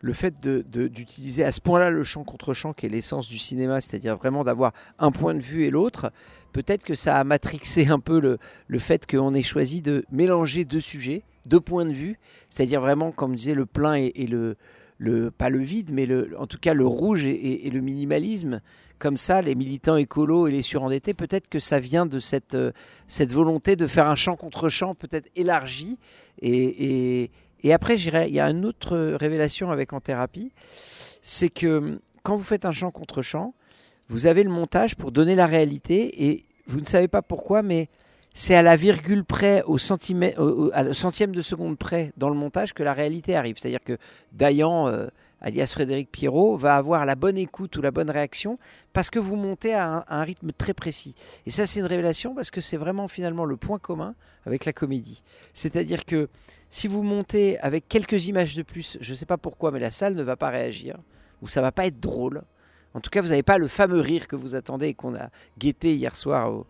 le 0.00 0.12
fait 0.12 0.40
de- 0.42 0.64
de- 0.70 0.86
d'utiliser 0.88 1.44
à 1.44 1.50
ce 1.52 1.60
point-là 1.60 1.90
le 1.90 2.04
champ 2.04 2.22
contre 2.22 2.54
champ, 2.54 2.72
qui 2.72 2.86
est 2.86 2.88
l'essence 2.88 3.28
du 3.28 3.38
cinéma, 3.38 3.80
c'est-à-dire 3.80 4.16
vraiment 4.16 4.44
d'avoir 4.44 4.72
un 4.98 5.10
point 5.10 5.34
de 5.34 5.40
vue 5.40 5.64
et 5.64 5.70
l'autre. 5.70 6.12
Peut-être 6.52 6.84
que 6.84 6.94
ça 6.94 7.18
a 7.18 7.24
matrixé 7.24 7.86
un 7.88 8.00
peu 8.00 8.20
le, 8.20 8.38
le 8.66 8.78
fait 8.78 9.06
qu'on 9.06 9.34
ait 9.34 9.42
choisi 9.42 9.82
de 9.82 10.04
mélanger 10.10 10.64
deux 10.64 10.80
sujets, 10.80 11.22
deux 11.46 11.60
points 11.60 11.84
de 11.84 11.92
vue, 11.92 12.18
c'est-à-dire 12.48 12.80
vraiment, 12.80 13.10
comme 13.12 13.34
disait, 13.34 13.54
le 13.54 13.66
plein 13.66 13.94
et, 13.94 14.26
le, 14.26 14.56
le 14.98 15.30
pas 15.30 15.50
le 15.50 15.58
vide, 15.58 15.90
mais 15.92 16.06
le, 16.06 16.34
en 16.38 16.46
tout 16.46 16.58
cas 16.58 16.74
le 16.74 16.86
rouge 16.86 17.24
et, 17.26 17.70
le 17.70 17.80
minimalisme. 17.80 18.60
Comme 18.98 19.16
ça, 19.16 19.42
les 19.42 19.54
militants 19.54 19.96
écolos 19.96 20.48
et 20.48 20.50
les 20.50 20.62
surendettés, 20.62 21.14
peut-être 21.14 21.48
que 21.48 21.60
ça 21.60 21.78
vient 21.78 22.04
de 22.04 22.18
cette, 22.18 22.54
euh, 22.54 22.72
cette 23.06 23.32
volonté 23.32 23.76
de 23.76 23.86
faire 23.86 24.08
un 24.08 24.16
champ 24.16 24.34
contre 24.34 24.68
champ, 24.68 24.96
peut-être 24.96 25.30
élargi. 25.36 25.98
Et, 26.42 27.22
et, 27.22 27.30
et 27.62 27.72
après, 27.72 27.96
il 27.96 28.34
y 28.34 28.40
a 28.40 28.50
une 28.50 28.64
autre 28.64 28.98
révélation 29.14 29.70
avec 29.70 29.92
En 29.92 30.00
Thérapie, 30.00 30.52
c'est 31.22 31.48
que 31.48 32.00
quand 32.24 32.36
vous 32.36 32.44
faites 32.44 32.64
un 32.64 32.72
champ 32.72 32.90
contre 32.90 33.22
champ, 33.22 33.54
vous 34.08 34.26
avez 34.26 34.42
le 34.42 34.50
montage 34.50 34.96
pour 34.96 35.12
donner 35.12 35.34
la 35.34 35.46
réalité 35.46 36.26
et 36.28 36.44
vous 36.66 36.80
ne 36.80 36.86
savez 36.86 37.08
pas 37.08 37.22
pourquoi, 37.22 37.62
mais 37.62 37.88
c'est 38.34 38.54
à 38.54 38.62
la 38.62 38.76
virgule 38.76 39.24
près, 39.24 39.62
au, 39.64 39.78
centième 39.78 40.20
de 40.30 41.42
seconde 41.42 41.78
près 41.78 42.12
dans 42.16 42.28
le 42.28 42.36
montage 42.36 42.72
que 42.72 42.82
la 42.82 42.94
réalité 42.94 43.36
arrive. 43.36 43.56
C'est-à-dire 43.58 43.82
que 43.82 43.98
Dayan, 44.32 44.88
euh, 44.88 45.08
alias 45.40 45.70
Frédéric 45.72 46.10
Pierrot, 46.12 46.56
va 46.56 46.76
avoir 46.76 47.04
la 47.04 47.16
bonne 47.16 47.36
écoute 47.36 47.76
ou 47.76 47.82
la 47.82 47.90
bonne 47.90 48.10
réaction 48.10 48.58
parce 48.92 49.10
que 49.10 49.18
vous 49.18 49.36
montez 49.36 49.74
à 49.74 49.88
un, 49.88 49.98
à 50.06 50.20
un 50.20 50.22
rythme 50.22 50.52
très 50.52 50.74
précis. 50.74 51.14
Et 51.46 51.50
ça, 51.50 51.66
c'est 51.66 51.80
une 51.80 51.86
révélation 51.86 52.34
parce 52.34 52.50
que 52.50 52.60
c'est 52.60 52.76
vraiment 52.76 53.08
finalement 53.08 53.44
le 53.44 53.56
point 53.56 53.78
commun 53.78 54.14
avec 54.46 54.64
la 54.64 54.72
comédie. 54.72 55.22
C'est-à-dire 55.52 56.04
que 56.04 56.28
si 56.70 56.86
vous 56.86 57.02
montez 57.02 57.58
avec 57.60 57.88
quelques 57.88 58.28
images 58.28 58.54
de 58.54 58.62
plus, 58.62 58.98
je 59.00 59.10
ne 59.10 59.16
sais 59.16 59.26
pas 59.26 59.38
pourquoi, 59.38 59.70
mais 59.70 59.80
la 59.80 59.90
salle 59.90 60.14
ne 60.14 60.22
va 60.22 60.36
pas 60.36 60.50
réagir, 60.50 60.96
ou 61.42 61.48
ça 61.48 61.60
va 61.60 61.72
pas 61.72 61.86
être 61.86 62.00
drôle. 62.00 62.42
En 62.94 63.00
tout 63.00 63.10
cas, 63.10 63.20
vous 63.20 63.28
n'avez 63.28 63.42
pas 63.42 63.58
le 63.58 63.68
fameux 63.68 64.00
rire 64.00 64.28
que 64.28 64.36
vous 64.36 64.54
attendez 64.54 64.88
et 64.88 64.94
qu'on 64.94 65.14
a 65.14 65.28
guetté 65.58 65.94
hier 65.94 66.16
soir 66.16 66.52
au, 66.52 66.66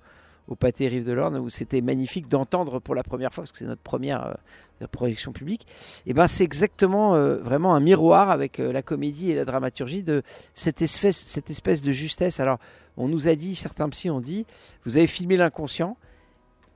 au 0.49 0.57
pâté 0.57 0.89
Rive 0.89 1.05
de 1.05 1.13
l'Orne, 1.13 1.37
où 1.37 1.51
c'était 1.51 1.81
magnifique 1.81 2.29
d'entendre 2.29 2.81
pour 2.81 2.95
la 2.95 3.03
première 3.03 3.33
fois, 3.33 3.43
parce 3.43 3.53
que 3.53 3.59
c'est 3.59 3.67
notre 3.67 3.83
première 3.83 4.37
euh, 4.83 4.87
projection 4.91 5.33
publique. 5.33 5.67
Et 6.07 6.15
ben, 6.15 6.27
c'est 6.27 6.45
exactement 6.45 7.15
euh, 7.15 7.37
vraiment 7.37 7.75
un 7.75 7.81
miroir 7.81 8.31
avec 8.31 8.59
euh, 8.59 8.73
la 8.73 8.83
comédie 8.83 9.31
et 9.31 9.35
la 9.35 9.45
dramaturgie 9.45 10.03
de 10.03 10.23
cette 10.55 10.81
espèce, 10.81 11.19
cette 11.19 11.51
espèce 11.51 11.83
de 11.83 11.93
justesse. 11.93 12.41
Alors, 12.41 12.59
on 12.97 13.09
nous 13.09 13.29
a 13.29 13.35
dit, 13.35 13.55
certains 13.55 13.89
psys 13.91 14.11
ont 14.11 14.21
dit, 14.21 14.47
vous 14.85 14.97
avez 14.97 15.07
filmé 15.07 15.37
l'inconscient. 15.37 15.97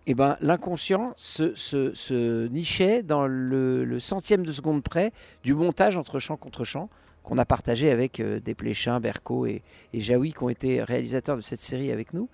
Et 0.07 0.15
ben, 0.15 0.37
l'inconscient 0.41 1.13
se 1.17 2.49
nichait 2.49 3.05
dans 3.05 3.27
le, 3.27 3.85
le 3.85 4.01
centième 4.01 4.45
de 4.45 4.51
seconde 4.51 4.83
près 4.83 5.13
du 5.45 5.55
montage 5.55 5.97
entre 5.97 6.19
champ 6.19 6.37
contre 6.37 6.65
champ. 6.65 6.91
Qu'on 7.23 7.39
a 7.39 7.45
partagé 7.45 7.91
avec 7.91 8.21
euh, 8.21 8.41
Desplechin, 8.41 9.01
Berco 9.01 9.47
et, 9.47 9.63
Jaoui 9.95 10.33
qui 10.33 10.43
ont 10.43 10.49
été 10.49 10.83
réalisateurs 10.83 11.37
de 11.37 11.43
cette 11.43 11.61
série 11.61 11.93
avec 11.93 12.13
nous. 12.15 12.29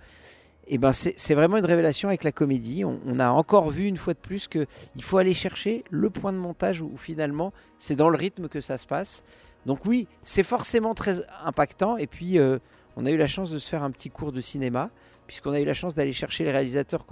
Et 0.71 0.77
ben 0.77 0.93
c'est 0.93 1.35
vraiment 1.35 1.57
une 1.57 1.65
révélation 1.65 2.11
avec 2.11 2.25
la 2.25 2.33
comédie. 2.33 2.85
On, 2.85 3.19
a 3.19 3.31
encore 3.31 3.71
vu 3.71 3.87
une 3.87 3.97
fois 3.97 4.13
de 4.13 4.19
plus 4.19 4.49
que 4.49 4.67
il 4.97 5.03
faut 5.03 5.17
aller 5.17 5.33
chercher 5.33 5.83
le 5.89 6.11
point 6.11 6.31
de 6.31 6.37
montage 6.37 6.83
où, 6.83 6.95
finalement 6.99 7.55
c'est 7.79 7.95
dans 7.95 8.11
le 8.11 8.19
rythme 8.19 8.49
que 8.49 8.61
ça 8.61 8.77
se 8.77 8.87
passe. 8.87 9.25
Donc 9.65 9.87
oui, 9.87 10.09
c'est 10.23 10.43
forcément 10.43 10.95
très 10.95 11.23
impactant. 11.43 11.97
Et 11.97 12.07
puis 12.07 12.39
euh, 12.39 12.59
on 12.97 13.07
a 13.07 13.11
eu 13.11 13.17
la 13.17 13.29
chance 13.29 13.51
de 13.51 13.59
se 13.59 13.67
faire 13.67 13.83
un 13.83 13.91
petit 13.91 14.11
cours 14.11 14.31
de 14.31 14.43
cinéma 14.43 14.91
puisqu'on 15.27 15.53
a 15.53 15.61
eu 15.61 15.65
la 15.65 15.73
chance 15.73 15.95
d'aller 15.95 16.13
chercher 16.13 16.45
les 16.45 16.51
réalisateurs 16.51 17.07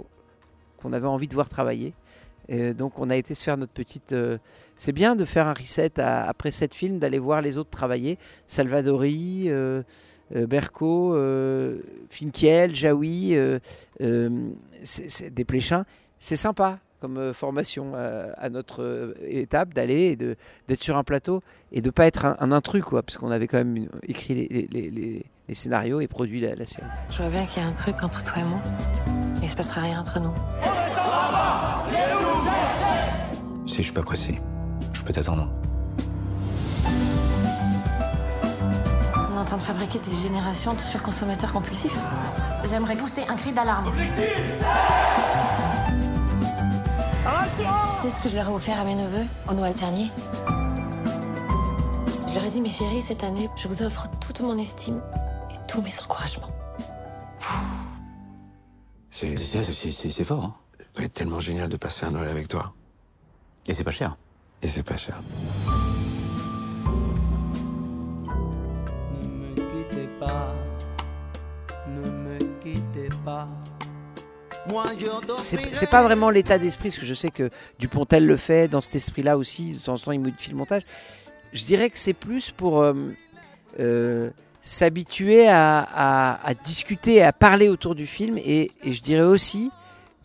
qu'on 0.77 0.93
avait 0.93 1.07
envie 1.07 1.27
de 1.27 1.33
voir 1.33 1.49
travailler. 1.49 1.95
Donc 2.49 2.99
on 2.99 3.09
a 3.09 3.15
été 3.15 3.33
se 3.35 3.43
faire 3.43 3.57
notre 3.57 3.73
petite. 3.73 4.13
euh, 4.13 4.37
c'est 4.77 4.91
bien 4.91 5.15
de 5.15 5.25
faire 5.25 5.47
un 5.47 5.53
reset 5.53 5.99
après 5.99 6.51
sept 6.51 6.73
films, 6.73 6.99
d'aller 6.99 7.19
voir 7.19 7.41
les 7.41 7.57
autres 7.57 7.69
travailler. 7.69 8.17
Salvadori, 8.45 9.45
euh, 9.47 9.81
euh, 10.35 10.45
Berco, 10.47 11.15
euh, 11.15 11.79
Finkiel, 12.09 12.75
Jaoui, 12.75 13.35
euh, 13.35 13.59
Desplechin. 15.31 15.85
C'est 16.19 16.35
sympa 16.35 16.79
comme 16.99 17.31
formation 17.31 17.93
à 17.93 18.49
notre 18.49 19.13
étape 19.27 19.71
d'aller 19.75 20.07
et 20.07 20.15
d'être 20.15 20.81
sur 20.81 20.97
un 20.97 21.03
plateau 21.03 21.43
et 21.71 21.81
de 21.81 21.91
pas 21.91 22.07
être 22.07 22.25
un, 22.25 22.51
intrus 22.51 22.83
quoi, 22.83 23.03
parce 23.03 23.19
qu'on 23.19 23.29
avait 23.29 23.45
quand 23.45 23.59
même 23.59 23.87
écrit 24.07 24.33
les, 24.33 25.25
scénarios 25.53 26.01
et 26.01 26.07
produit 26.07 26.41
la, 26.41 26.55
la 26.55 26.65
série. 26.65 26.87
Je 27.11 27.17
vois 27.17 27.29
bien 27.29 27.45
qu'il 27.45 27.61
y 27.61 27.65
a 27.65 27.69
un 27.69 27.73
truc 27.73 28.01
entre 28.01 28.23
toi 28.23 28.41
et 28.41 28.45
moi. 28.45 28.59
Mais 29.35 29.45
il 29.45 29.49
se 29.49 29.55
passera 29.55 29.81
rien 29.81 29.99
entre 29.99 30.19
nous. 30.19 30.33
Si 33.77 33.83
je 33.83 33.89
suis 33.89 33.93
pas 33.93 34.01
pressé, 34.01 34.41
je 34.91 35.03
peux 35.03 35.13
t'attendre. 35.13 35.47
On 39.13 39.35
est 39.35 39.39
en 39.39 39.45
train 39.45 39.57
de 39.57 39.61
fabriquer 39.61 39.99
des 39.99 40.15
générations 40.15 40.73
de 40.73 40.79
surconsommateurs 40.79 41.53
compulsifs. 41.53 41.95
J'aimerais 42.67 42.95
pousser 42.95 43.21
un 43.29 43.35
cri 43.35 43.53
d'alarme. 43.53 43.91
Tu 47.55 48.01
sais 48.01 48.09
ce 48.09 48.19
que 48.19 48.29
je 48.29 48.35
leur 48.37 48.49
ai 48.49 48.51
offert 48.51 48.79
à 48.79 48.83
mes 48.83 48.95
neveux 48.95 49.27
au 49.47 49.53
Noël 49.53 49.75
dernier? 49.75 50.09
Je 52.27 52.33
leur 52.33 52.45
ai 52.45 52.49
dit, 52.49 52.61
mes 52.61 52.71
chéris, 52.71 53.01
cette 53.01 53.23
année, 53.23 53.47
je 53.55 53.67
vous 53.67 53.83
offre 53.83 54.07
toute 54.19 54.41
mon 54.41 54.57
estime 54.57 55.03
et 55.51 55.67
tous 55.67 55.83
mes 55.83 55.93
encouragements. 56.03 56.49
C'est 59.11 60.23
fort, 60.23 60.45
hein 60.45 60.55
Ça 60.95 61.01
va 61.01 61.05
être 61.05 61.13
tellement 61.13 61.39
génial 61.39 61.69
de 61.69 61.77
passer 61.77 62.07
un 62.07 62.09
Noël 62.09 62.29
avec 62.29 62.47
toi. 62.47 62.73
Et 63.67 63.73
c'est 63.73 63.83
pas 63.83 63.91
cher. 63.91 64.15
Et 64.61 64.67
c'est 64.67 64.83
pas 64.83 64.97
cher. 64.97 65.21
Ne 69.21 69.27
me 69.27 69.53
quittez 69.55 70.07
pas, 70.19 70.55
ne 71.87 72.09
me 72.09 72.37
quittez 72.61 73.09
pas. 73.25 73.47
Moi 74.69 74.83
je 74.97 75.05
C'est 75.71 75.89
pas 75.89 76.03
vraiment 76.03 76.29
l'état 76.29 76.57
d'esprit, 76.57 76.89
parce 76.89 76.99
que 76.99 77.05
je 77.05 77.13
sais 77.13 77.31
que 77.31 77.49
Dupontel 77.79 78.25
le 78.25 78.35
fait 78.35 78.67
dans 78.67 78.81
cet 78.81 78.95
esprit-là 78.95 79.37
aussi, 79.37 79.73
de 79.73 79.79
temps 79.79 79.93
en 79.93 79.97
temps 79.97 80.11
il 80.11 80.19
modifie 80.19 80.51
le 80.51 80.57
montage. 80.57 80.81
Je 81.53 81.63
dirais 81.63 81.89
que 81.89 81.97
c'est 81.97 82.13
plus 82.13 82.51
pour 82.51 82.81
euh, 82.81 82.93
euh, 83.79 84.29
s'habituer 84.61 85.47
à, 85.47 85.79
à- 85.79 86.45
à 86.45 86.53
discuter, 86.53 87.23
à 87.23 87.31
parler 87.31 87.69
autour 87.69 87.95
du 87.95 88.05
film, 88.05 88.37
et, 88.37 88.71
et 88.83 88.91
je 88.91 89.01
dirais 89.01 89.21
aussi 89.25 89.71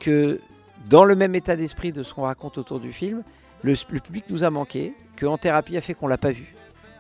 que 0.01 0.41
dans 0.89 1.05
le 1.05 1.15
même 1.15 1.35
état 1.35 1.57
d'esprit 1.57 1.93
de 1.93 2.03
ce 2.03 2.15
qu'on 2.15 2.23
raconte 2.23 2.59
autour 2.59 2.81
du 2.81 2.93
film, 2.93 3.23
le, 3.63 3.75
public 4.01 4.25
nous 4.31 4.45
a 4.45 4.51
manqué, 4.51 4.95
que 5.17 5.27
En 5.27 5.39
Thérapie 5.39 5.77
a 5.77 5.81
fait 5.81 5.95
qu'on 5.95 6.09
l'a 6.09 6.19
pas 6.19 6.33
vu. 6.33 6.55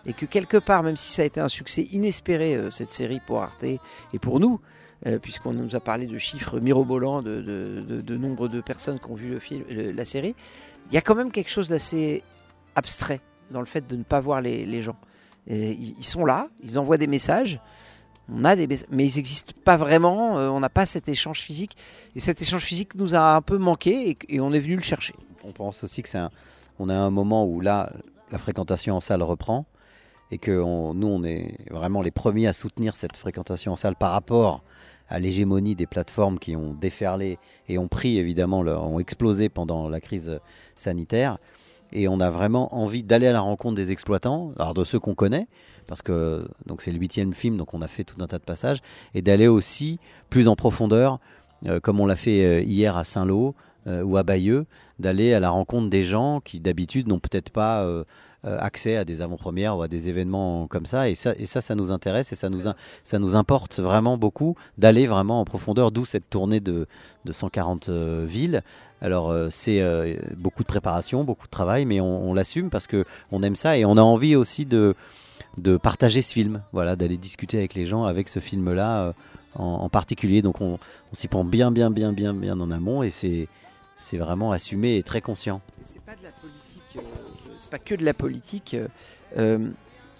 Et 0.07 0.13
que 0.13 0.27
quelque 0.27 0.57
part, 0.57 0.83
même 0.83 0.97
si 0.97 1.13
ça 1.13 1.23
a 1.23 1.25
été 1.25 1.41
un 1.41 1.49
succès 1.49 1.83
inespéré, 1.93 2.57
euh, 2.57 2.71
cette 2.71 2.93
série 2.93 3.21
pour 3.25 3.43
Arte 3.43 3.65
et 3.65 3.79
pour 4.21 4.41
nous, 4.41 4.61
euh, 5.07 5.19
puisqu'on 5.19 5.53
nous 5.53 5.75
a 5.75 5.81
parlé 5.81 6.07
de 6.07 6.19
chiffres 6.19 6.61
mirobolants 6.61 7.23
de, 7.23 8.17
nombre 8.17 8.49
de 8.49 8.61
personnes 8.61 8.99
qui 9.01 9.11
ont 9.11 9.15
vu 9.15 9.31
le 9.31 9.41
film, 9.41 9.65
la 9.69 10.05
série, 10.05 10.35
il 10.91 10.95
y 10.95 10.97
a 10.97 11.01
quand 11.01 11.15
même 11.15 11.31
quelque 11.31 11.51
chose 11.51 11.69
d'assez 11.69 12.23
abstrait 12.75 13.21
dans 13.51 13.61
le 13.61 13.67
fait 13.67 13.87
de 13.87 13.97
ne 13.97 14.05
pas 14.05 14.21
voir 14.21 14.41
les, 14.41 14.65
les 14.65 14.83
gens. 14.83 14.97
Et 15.49 15.73
ils 15.73 16.05
sont 16.05 16.25
là, 16.25 16.49
ils 16.63 16.79
envoient 16.79 16.99
des 16.99 17.09
messages, 17.09 17.61
on 18.35 18.45
a 18.45 18.57
des 18.57 18.69
mais 18.91 19.07
ils 19.07 19.17
n'existent 19.17 19.53
pas 19.65 19.77
vraiment, 19.77 20.39
euh, 20.39 20.49
on 20.49 20.61
n'a 20.61 20.71
pas 20.71 20.87
cet 20.87 21.09
échange 21.09 21.41
physique, 21.41 21.77
et 22.17 22.21
cet 22.21 22.41
échange 22.41 22.65
physique 22.65 22.95
nous 22.95 23.15
a 23.15 23.35
un 23.35 23.43
peu 23.43 23.59
manqué, 23.59 24.17
et, 24.29 24.41
on 24.41 24.53
est 24.53 24.61
venu 24.61 24.77
le 24.77 24.83
chercher. 24.83 25.15
On 25.45 25.53
pense 25.53 25.85
aussi 25.85 26.03
que 26.03 26.09
c'est 26.09 26.19
un, 26.19 26.31
on 26.79 26.89
a 26.89 26.95
un 26.95 27.11
moment 27.11 27.45
où 27.47 27.61
là, 27.61 27.93
la 28.31 28.39
fréquentation 28.39 28.97
en 28.97 29.01
salle 29.01 29.23
reprend 29.23 29.67
et 30.31 30.39
que 30.39 30.51
nous, 30.95 31.07
on 31.07 31.23
est 31.25 31.59
vraiment 31.71 32.01
les 32.01 32.11
premiers 32.11 32.47
à 32.47 32.55
soutenir 32.55 32.97
cette 32.97 33.17
fréquentation 33.19 33.73
en 33.73 33.77
salle 33.77 33.97
par 33.97 34.13
rapport 34.13 34.63
à 35.11 35.19
l'hégémonie 35.19 35.75
des 35.75 35.87
plateformes 35.87 36.39
qui 36.39 36.57
ont 36.57 36.73
déferlé 36.73 37.39
et 37.69 37.77
ont 37.77 37.89
pris 37.89 38.17
évidemment, 38.17 38.61
ont 38.61 38.99
explosé 38.99 39.51
pendant 39.51 39.91
la 39.91 40.01
crise 40.01 40.41
sanitaire. 40.75 41.37
Et 41.93 42.09
on 42.09 42.19
a 42.21 42.31
vraiment 42.31 42.75
envie 42.75 43.03
d'aller 43.03 43.27
à 43.27 43.33
la 43.33 43.41
rencontre 43.41 43.75
des 43.75 43.91
exploitants, 43.91 44.53
alors 44.59 44.73
de 44.73 44.85
ceux 44.85 44.99
qu'on 44.99 45.15
connaît, 45.15 45.47
parce 45.87 46.03
que 46.03 46.47
donc 46.67 46.83
c'est 46.83 46.93
le 46.93 46.99
huitième 46.99 47.35
film, 47.35 47.57
donc 47.57 47.75
on 47.75 47.83
a 47.83 47.89
fait 47.89 48.05
tout 48.05 48.17
un 48.21 48.27
tas 48.27 48.39
de 48.39 48.45
passages, 48.45 48.79
et 49.15 49.23
d'aller 49.23 49.49
aussi 49.49 49.99
plus 50.31 50.49
en 50.49 50.57
profondeur, 50.57 51.19
euh, 51.67 51.81
comme 51.81 52.01
on 52.01 52.07
l'a 52.07 52.17
fait 52.17 52.45
euh, 52.45 52.61
hier 52.63 52.97
à 52.97 53.05
Saint-Lô 53.05 53.55
euh, 53.87 54.03
ou 54.03 54.17
à 54.17 54.23
Bayeux, 54.23 54.67
d'aller 54.99 55.35
à 55.35 55.41
la 55.41 55.51
rencontre 55.51 55.89
des 55.89 56.03
gens 56.03 56.41
qui 56.41 56.61
d'habitude 56.61 57.09
n'ont 57.09 57.19
peut-être 57.19 57.51
pas 57.51 57.87
accès 58.45 58.97
à 58.97 59.05
des 59.05 59.21
avant-premières 59.21 59.77
ou 59.77 59.83
à 59.83 59.89
des 59.89 60.09
événements 60.09 60.67
comme 60.67 60.87
ça. 60.87 61.09
Et 61.09 61.15
ça, 61.15 61.33
et 61.39 61.47
ça, 61.47 61.61
ça 61.61 61.75
nous 61.75 61.91
intéresse 61.93 62.33
et 62.33 62.37
ça 62.37 62.51
nous, 62.51 62.63
ça 63.03 63.19
nous 63.19 63.37
importe 63.37 63.79
vraiment 63.79 64.17
beaucoup 64.19 64.57
d'aller 64.79 65.07
vraiment 65.07 65.41
en 65.41 65.45
profondeur, 65.45 65.91
d'où 65.91 66.05
cette 66.05 66.29
tournée 66.29 66.61
de, 66.61 66.87
de 67.25 67.33
140 67.33 67.89
euh, 67.89 68.25
villes. 68.29 68.63
Alors 69.01 69.35
c'est 69.51 69.83
beaucoup 70.37 70.63
de 70.63 70.69
préparation, 70.69 71.25
beaucoup 71.25 71.47
de 71.47 71.51
travail, 71.51 71.87
mais 71.87 72.01
on, 72.01 72.31
on 72.31 72.35
l'assume 72.35 72.71
parce 72.71 72.87
que 72.87 73.05
on 73.33 73.43
aime 73.43 73.57
ça 73.57 73.77
et 73.77 73.85
on 73.85 73.97
a 73.97 74.01
envie 74.01 74.37
aussi 74.37 74.65
de, 74.65 74.95
de 75.59 75.77
partager 75.77 76.23
ce 76.23 76.33
film, 76.33 76.63
voilà, 76.73 76.97
d'aller 76.97 77.17
discuter 77.17 77.59
avec 77.59 77.75
les 77.75 77.85
gens 77.85 78.05
avec 78.05 78.29
ce 78.29 78.41
film-là 78.41 79.03
euh, 79.03 79.13
en, 79.55 79.89
particulier. 79.89 80.43
Donc 80.43 80.61
on, 80.61 80.79
s'y 81.13 81.29
prend 81.29 81.45
bien, 81.45 81.71
bien, 81.71 81.91
bien, 81.91 82.13
bien, 82.13 82.35
bien 82.35 82.59
en 82.61 82.71
amont 82.71 83.03
et 83.03 83.11
c'est 83.11 83.49
c'est 83.97 84.17
vraiment 84.17 84.51
assumé 84.51 84.97
et 84.97 85.03
très 85.03 85.21
conscient. 85.21 85.61
C'est 85.85 86.03
pas 86.03 86.17
de 86.17 86.25
la 86.25 86.33
politique, 86.33 86.97
euh, 86.97 87.71
pas 87.71 87.79
que 87.79 87.95
de 87.95 88.05
la 88.05 88.15
politique. 88.15 88.77
euh, 89.39 89.71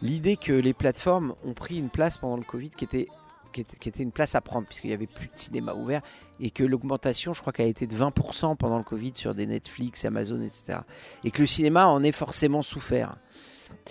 L'idée 0.03 0.37
que 0.37 0.53
les 0.53 0.75
plateformes 0.75 1.35
ont 1.45 1.53
pris 1.53 1.79
une 1.79 1.89
place 1.89 2.19
pendant 2.19 2.37
le 2.37 2.43
Covid 2.43 2.71
qui 2.71 2.85
était, 2.85 3.07
qui 3.53 3.61
était, 3.61 3.77
qui 3.77 3.89
était 3.89 4.03
une 4.03 4.11
place 4.11 4.35
à 4.35 4.41
prendre, 4.41 4.67
puisqu'il 4.67 4.89
n'y 4.89 4.95
avait 4.95 5.07
plus 5.07 5.29
de 5.29 5.37
cinéma 5.37 5.75
ouvert, 5.75 6.03
et 6.41 6.51
que 6.51 6.65
l'augmentation, 6.65 7.33
je 7.33 7.41
crois 7.41 7.53
qu'elle 7.53 7.67
a 7.67 7.69
été 7.69 7.87
de 7.87 7.95
20% 7.95 8.57
pendant 8.57 8.79
le 8.79 8.85
Covid 8.85 9.13
sur 9.15 9.33
des 9.33 9.47
Netflix, 9.47 10.05
Amazon, 10.05 10.43
etc. 10.43 10.81
Et 11.23 11.31
que 11.31 11.41
le 11.41 11.47
cinéma 11.47 11.87
en 11.87 12.03
est 12.03 12.13
forcément 12.13 12.63
souffert. 12.63 13.15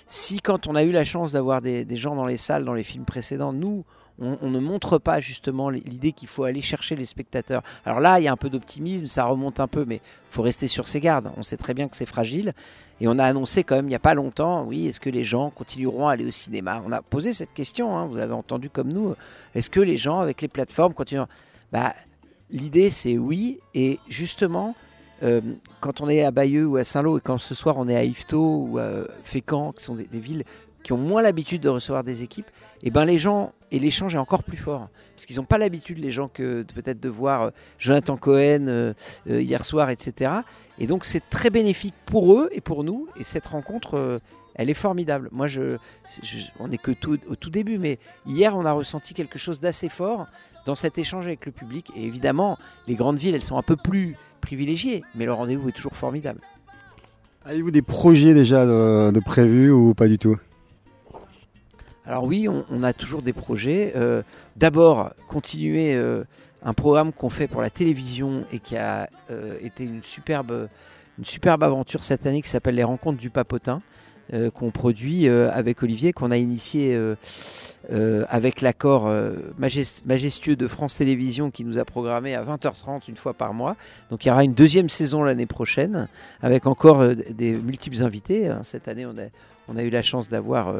Si 0.08 0.42
quand 0.42 0.68
on 0.68 0.76
a 0.76 0.84
eu 0.84 0.92
la 0.92 1.06
chance 1.06 1.32
d'avoir 1.32 1.62
des, 1.62 1.86
gens 1.98 2.16
dans 2.16 2.26
les 2.26 2.38
salles, 2.38 2.66
dans 2.66 2.74
les 2.74 2.84
films 2.84 3.06
précédents, 3.06 3.54
nous, 3.54 3.84
on, 4.20 4.50
ne 4.50 4.60
montre 4.60 5.00
pas 5.00 5.20
justement 5.20 5.70
l'idée 5.70 6.12
qu'il 6.12 6.28
faut 6.28 6.44
aller 6.44 6.62
chercher 6.62 6.96
les 6.96 7.06
spectateurs. 7.06 7.64
Alors 7.86 8.00
là, 8.00 8.20
il 8.20 8.24
y 8.24 8.28
a 8.28 8.32
un 8.32 8.38
peu 8.38 8.50
d'optimisme, 8.50 9.08
ça 9.08 9.26
remonte 9.26 9.60
un 9.60 9.68
peu, 9.68 9.84
mais 9.86 10.00
faut 10.30 10.44
rester 10.44 10.68
sur 10.68 10.88
ses 10.88 11.00
gardes. 11.00 11.32
On 11.38 11.44
sait 11.44 11.58
très 11.58 11.74
bien 11.74 11.88
que 11.88 11.96
c'est 11.96 12.06
fragile. 12.06 12.54
Et 13.00 13.08
on 13.08 13.18
a 13.18 13.24
annoncé 13.24 13.64
quand 13.64 13.76
même 13.76 13.86
il 13.86 13.90
n'y 13.90 13.96
a 13.96 14.00
pas 14.00 14.14
longtemps, 14.14 14.64
oui, 14.64 14.88
est-ce 14.88 15.00
que 15.00 15.10
les 15.10 15.24
gens 15.24 15.50
continueront 15.50 16.08
à 16.08 16.14
aller 16.14 16.26
au 16.26 16.32
cinéma? 16.32 16.84
On 16.86 16.92
a 16.92 17.02
posé 17.02 17.34
cette 17.34 17.54
question, 17.54 17.98
hein, 17.98 18.06
vous 18.06 18.18
avez 18.18 18.34
entendu 18.34 18.70
comme 18.70 18.94
nous, 18.94 19.16
est-ce 19.56 19.72
que 19.72 19.80
les 19.80 19.98
gens 19.98 20.20
avec 20.20 20.42
les 20.42 20.48
plateformes 20.48 20.94
continueront? 20.94 21.28
Bah, 21.72 21.96
L'idée 22.52 22.90
c'est 22.90 23.18
oui, 23.18 23.60
et 23.74 24.00
justement, 24.10 24.76
euh, 25.24 25.42
quand 25.80 26.02
on 26.02 26.10
est 26.10 26.24
à 26.24 26.32
Bayeux 26.32 26.66
ou 26.66 26.78
à 26.78 26.84
Saint-Lô, 26.84 27.18
et 27.18 27.22
quand 27.22 27.38
ce 27.38 27.54
soir 27.56 27.78
on 27.78 27.88
est 27.88 27.96
à 27.96 28.04
Yvetot 28.04 28.68
ou 28.70 28.78
à 28.78 28.90
Fécamp, 29.24 29.72
qui 29.74 29.84
sont 29.84 29.96
des, 29.96 30.08
villes 30.12 30.44
qui 30.84 30.94
ont 30.94 30.98
moins 30.98 31.22
l'habitude 31.22 31.62
de 31.62 31.70
recevoir 31.70 32.04
des 32.04 32.24
équipes, 32.24 32.48
et 32.84 32.90
ben 32.90 33.06
les 33.06 33.20
gens 33.20 33.54
et 33.72 33.80
l'échange 33.80 34.16
est 34.16 34.20
encore 34.20 34.44
plus 34.44 34.58
fort 34.58 34.90
parce 35.16 35.28
qu'ils 35.28 35.38
n'ont 35.38 35.46
pas 35.46 35.60
l'habitude 35.60 36.00
les 36.00 36.12
gens 36.12 36.28
que 36.28 36.64
peut-être 36.64 37.00
de 37.00 37.10
voir 37.10 37.42
euh, 37.42 37.50
Jonathan 37.78 38.18
Cohen 38.18 38.68
euh, 38.68 38.94
hier 39.28 39.64
soir, 39.64 39.92
etc. 39.92 40.32
Et 40.80 40.88
donc 40.88 41.06
c'est 41.06 41.30
très 41.30 41.52
bénéfique 41.52 41.94
pour 42.06 42.34
eux 42.34 42.50
et 42.52 42.62
pour 42.62 42.84
nous. 42.84 43.08
Et 43.20 43.24
cette 43.24 43.46
rencontre, 43.46 44.20
elle 44.56 44.70
est 44.72 44.76
formidable. 44.76 45.30
Moi, 45.32 45.48
on 46.60 46.68
n'est 46.68 46.80
que 46.80 46.92
au 47.28 47.36
tout 47.36 47.50
début, 47.52 47.78
mais 47.78 48.00
hier 48.26 48.56
on 48.56 48.66
a 48.66 48.72
ressenti 48.72 49.14
quelque 49.14 49.38
chose 49.38 49.60
d'assez 49.60 49.90
fort 49.90 50.26
dans 50.66 50.76
cet 50.76 50.98
échange 50.98 51.26
avec 51.26 51.46
le 51.46 51.52
public. 51.52 51.92
Et 51.96 52.04
évidemment, 52.04 52.58
les 52.88 52.96
grandes 52.96 53.18
villes, 53.18 53.36
elles 53.36 53.44
sont 53.44 53.58
un 53.58 53.64
peu 53.64 53.76
plus 53.76 54.16
privilégiées, 54.42 55.04
mais 55.16 55.26
le 55.26 55.34
rendez-vous 55.34 55.70
est 55.70 55.72
toujours 55.72 55.96
formidable. 55.96 56.42
Avez-vous 57.46 57.72
des 57.72 57.82
projets 57.82 58.34
déjà 58.34 58.66
de, 58.66 59.12
de 59.12 59.20
prévus 59.20 59.72
ou 59.72 59.94
pas 59.94 60.08
du 60.08 60.18
tout? 60.18 60.38
Alors 62.06 62.26
oui, 62.26 62.48
on, 62.50 62.66
on 62.70 62.84
a 62.84 62.94
toujours 62.94 63.22
des 63.22 63.34
projets. 63.34 63.94
Euh, 63.96 64.24
D'abord, 64.58 65.12
continuer 65.28 65.96
euh, 65.96 66.24
un 66.62 66.74
programme 66.74 67.14
qu'on 67.14 67.30
fait 67.30 67.48
pour 67.48 67.62
la 67.62 67.70
télévision 67.70 68.44
et 68.52 68.60
qui 68.60 68.76
a 68.76 69.10
euh, 69.30 69.58
été 69.62 69.86
une 69.86 70.04
superbe, 70.04 70.68
une 71.18 71.26
superbe 71.26 71.64
aventure 71.64 72.04
cette 72.04 72.26
année 72.26 72.42
qui 72.42 72.50
s'appelle 72.50 72.76
les 72.76 72.84
Rencontres 72.84 73.18
du 73.18 73.30
Papotin. 73.30 73.80
Euh, 74.34 74.50
qu'on 74.50 74.72
produit 74.72 75.28
euh, 75.28 75.52
avec 75.52 75.84
Olivier, 75.84 76.14
qu'on 76.14 76.32
a 76.32 76.38
initié 76.38 76.96
euh, 76.96 78.26
avec 78.30 78.62
l'accord 78.62 79.12
majestueux 79.58 80.56
de 80.56 80.68
France 80.68 80.96
Télévisions 80.96 81.52
qui 81.52 81.66
nous 81.66 81.78
a 81.78 81.84
programmé 81.84 82.34
à 82.34 82.44
20h30 82.44 83.10
une 83.10 83.18
fois 83.18 83.34
par 83.34 83.54
mois. 83.54 83.76
Donc 84.10 84.24
il 84.24 84.30
y 84.30 84.32
aura 84.32 84.46
une 84.46 84.54
deuxième 84.54 84.88
saison 84.88 85.24
l'année 85.24 85.46
prochaine 85.46 86.08
avec 86.42 86.66
encore 86.66 87.04
des 87.30 87.54
multiples 87.54 88.04
invités. 88.04 88.48
hein. 88.48 88.62
Cette 88.64 88.88
année, 88.88 89.06
on 89.06 89.76
a, 89.78 89.84
eu 89.84 89.90
la 89.90 90.02
chance 90.02 90.30
d'avoir 90.30 90.74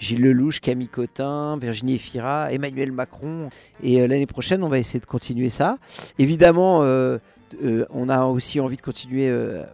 Gilles 0.00 0.22
Lelouch, 0.22 0.60
Camille 0.60 0.88
Cotin, 0.88 1.58
Virginie 1.58 1.96
Efira, 1.96 2.50
Emmanuel 2.52 2.92
Macron. 2.92 3.50
Et 3.82 4.06
l'année 4.06 4.26
prochaine, 4.26 4.62
on 4.62 4.68
va 4.68 4.78
essayer 4.78 5.00
de 5.00 5.06
continuer 5.06 5.50
ça. 5.50 5.76
Évidemment, 6.18 6.78
on 6.80 8.08
a 8.08 8.24
aussi 8.24 8.60
envie 8.60 8.76
de 8.76 8.82
continuer. 8.82 9.30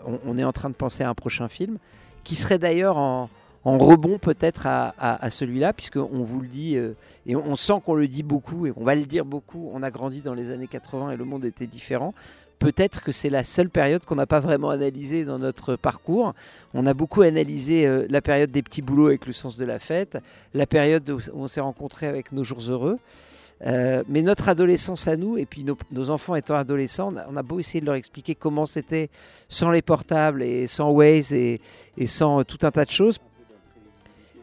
on, 0.07 0.19
on 0.27 0.39
est 0.39 0.45
en 0.45 0.53
train 0.53 0.71
de 0.71 0.75
penser 0.75 1.05
à 1.05 1.11
un 1.11 1.15
prochain 1.15 1.49
film 1.49 1.79
qui 2.25 2.37
serait 2.37 2.59
d'ailleurs 2.59 2.97
en, 2.99 3.29
rebond 3.65 4.19
peut-être 4.19 4.67
à, 4.67 5.31
celui-là, 5.31 5.73
puisqu'on 5.73 6.23
vous 6.23 6.41
le 6.41 6.49
dit, 6.49 6.77
euh, 6.77 6.95
et 7.27 7.37
on, 7.37 7.57
sent 7.57 7.81
qu'on 7.85 7.95
le 7.95 8.09
dit 8.09 8.23
beaucoup, 8.23 8.67
et 8.67 8.73
on 8.77 8.85
va 8.85 8.95
le 8.95 9.05
dire 9.05 9.25
beaucoup, 9.25 9.71
on 9.75 9.83
a 9.83 9.91
grandi 9.91 10.21
dans 10.21 10.35
les 10.35 10.51
années 10.51 10.67
80 10.67 11.13
et 11.13 11.17
le 11.17 11.25
monde 11.25 11.45
était 11.45 11.67
différent. 11.67 12.15
Peut-être 12.59 13.03
que 13.03 13.13
c'est 13.13 13.31
la 13.31 13.43
seule 13.43 13.71
période 13.71 14.05
qu'on 14.05 14.17
n'a 14.17 14.27
pas 14.27 14.41
vraiment 14.41 14.69
analysée 14.69 15.25
dans 15.25 15.39
notre 15.39 15.77
parcours. 15.77 16.35
On 16.75 16.87
a 16.87 16.93
beaucoup 16.93 17.23
analysé 17.23 17.87
euh, 17.87 18.07
la 18.11 18.21
période 18.21 18.51
des 18.51 18.63
petits 18.63 18.83
boulots 18.83 19.07
avec 19.07 19.27
le 19.27 19.33
sens 19.33 19.57
de 19.57 19.65
la 19.65 19.79
fête, 19.79 20.19
la 20.53 20.67
période 20.67 21.09
où 21.09 21.21
on 21.35 21.47
s'est 21.47 21.61
rencontrés 21.61 22.07
avec 22.07 22.33
nos 22.33 22.45
jours 22.45 22.61
heureux. 22.69 22.99
Euh, 23.67 24.03
mais 24.09 24.23
notre 24.23 24.49
adolescence 24.49 25.07
à 25.07 25.17
nous, 25.17 25.37
et 25.37 25.45
puis 25.45 25.67
nos, 25.93 26.11
enfants 26.11 26.35
étant 26.35 26.55
adolescents, 26.55 27.13
on 27.29 27.37
a, 27.37 27.43
beau 27.43 27.61
essayer 27.61 27.81
de 27.81 27.87
leur 27.87 27.95
expliquer 27.95 28.35
comment 28.35 28.65
c'était 28.65 29.11
sans 29.49 29.71
les 29.71 29.83
portables 29.83 30.43
et 30.43 30.67
sans 30.67 30.91
Waze 30.91 31.33
et, 31.33 31.61
et 31.99 32.07
sans 32.07 32.41
euh, 32.41 32.45
tout 32.45 32.59
un 32.63 32.71
tas 32.71 32.87
de 32.87 32.91
choses. 32.91 33.19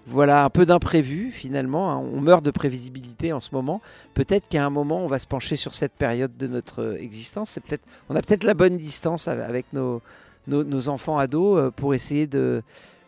Voilà, 0.05 0.45
un 0.45 0.49
peu 0.49 0.65
d'imprévu 0.65 1.31
finalement. 1.31 1.91
hein. 1.91 1.97
On 1.97 2.21
meurt 2.21 2.45
de 2.45 2.51
prévisibilité 2.51 3.33
en 3.33 3.41
ce 3.41 3.49
moment. 3.53 3.81
Peut-être 4.13 4.47
qu'à 4.47 4.63
un 4.65 4.69
moment, 4.69 4.99
on 5.03 5.07
va 5.07 5.19
se 5.19 5.27
pencher 5.27 5.55
sur 5.55 5.73
cette 5.73 5.93
période 5.93 6.37
de 6.37 6.47
notre 6.47 6.81
euh, 6.83 7.01
existence. 7.01 7.49
C'est 7.49 7.61
peut-être, 7.61 7.83
on 8.09 8.15
a 8.15 8.21
peut-être 8.21 8.43
la 8.43 8.53
bonne 8.53 8.77
distance 8.77 9.27
avec- 9.27 9.65
nos, 9.73 10.01
nos, 10.47 10.87
enfants 10.87 11.17
ados 11.17 11.73
pour 11.75 11.93
essayer 11.93 12.25
de, 12.25 12.61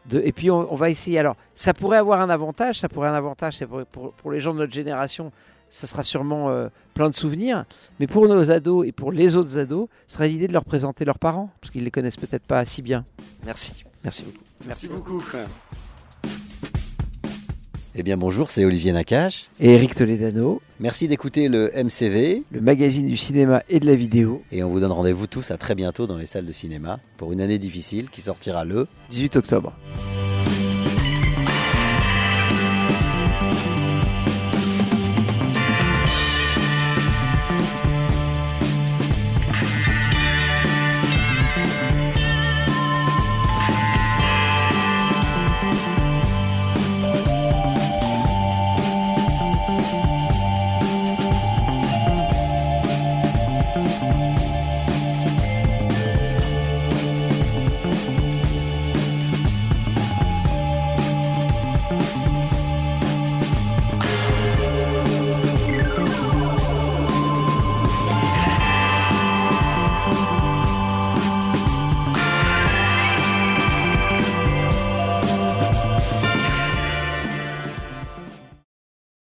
de- 0.08 0.22
et 0.26 0.34
puis 0.34 0.52
on, 0.52 0.76
va 0.76 0.89
essayer. 0.89 1.19
Alors, 1.19 1.38
ça 1.56 1.74
pourrait 1.74 2.00
avoir 2.00 2.19
un 2.19 2.30
avantage. 2.30 2.80
Ça 2.80 2.89
pourrait 2.89 3.08
un 3.08 3.13
avantage. 3.13 3.63
Pour 3.91 4.32
les 4.32 4.41
gens 4.41 4.54
de 4.54 4.60
notre 4.60 4.74
génération. 4.74 5.32
Ça 5.70 5.88
sera 5.88 6.04
sûrement 6.04 6.50
euh, 6.50 6.68
plein 6.94 7.10
de 7.10 7.16
souvenirs. 7.16 7.66
Mais 8.00 8.08
pour 8.08 8.28
nos 8.28 8.52
ados 8.52 8.88
et 8.88 8.92
pour 8.92 9.12
les 9.12 9.36
autres 9.36 9.58
ados, 9.58 9.88
ce 10.08 10.16
serait 10.16 10.28
l'idée 10.28 10.48
de 10.48 10.54
leur 10.54 10.66
présenter 10.66 11.06
leurs 11.06 11.20
parents, 11.20 11.50
parce 11.62 11.72
qu'ils 11.72 11.84
les 11.84 11.92
connaissent 11.92 12.18
peut-être 12.18 12.46
pas 12.46 12.66
si 12.66 12.82
bien. 12.82 13.06
Merci. 13.46 13.84
Merci 14.04 14.24
beaucoup. 14.24 14.44
Merci 14.66 14.88
beaucoup. 14.88 15.24
Eh 17.96 18.04
bien 18.04 18.18
bonjour, 18.18 18.50
c'est 18.50 18.64
Olivier 18.64 18.92
Nakache. 18.92 19.50
Et 19.60 19.74
Eric 19.74 19.96
Toledano, 19.96 20.62
Merci 20.80 21.10
d'écouter 21.10 21.50
le 21.50 21.72
MCV 21.76 22.44
le 22.50 22.62
magazine 22.62 23.08
du 23.08 23.18
cinéma 23.18 23.64
et 23.68 23.82
de 23.82 23.86
la 23.86 23.96
vidéo, 23.96 24.42
et 24.52 24.64
on 24.64 24.70
vous 24.70 24.80
donne 24.80 24.94
rendez-vous 24.94 25.28
tous 25.28 25.52
à 25.52 25.58
très 25.58 25.76
bientôt 25.76 26.08
dans 26.08 26.18
les 26.18 26.26
salles 26.26 26.46
de 26.46 26.54
cinéma 26.54 27.00
pour 27.18 27.34
une 27.34 27.42
année 27.42 27.58
difficile 27.58 28.10
qui 28.10 28.22
sortira 28.22 28.64
le 28.64 28.88
18 29.10 29.36
octobre. 29.36 29.74
Merci. 29.90 30.19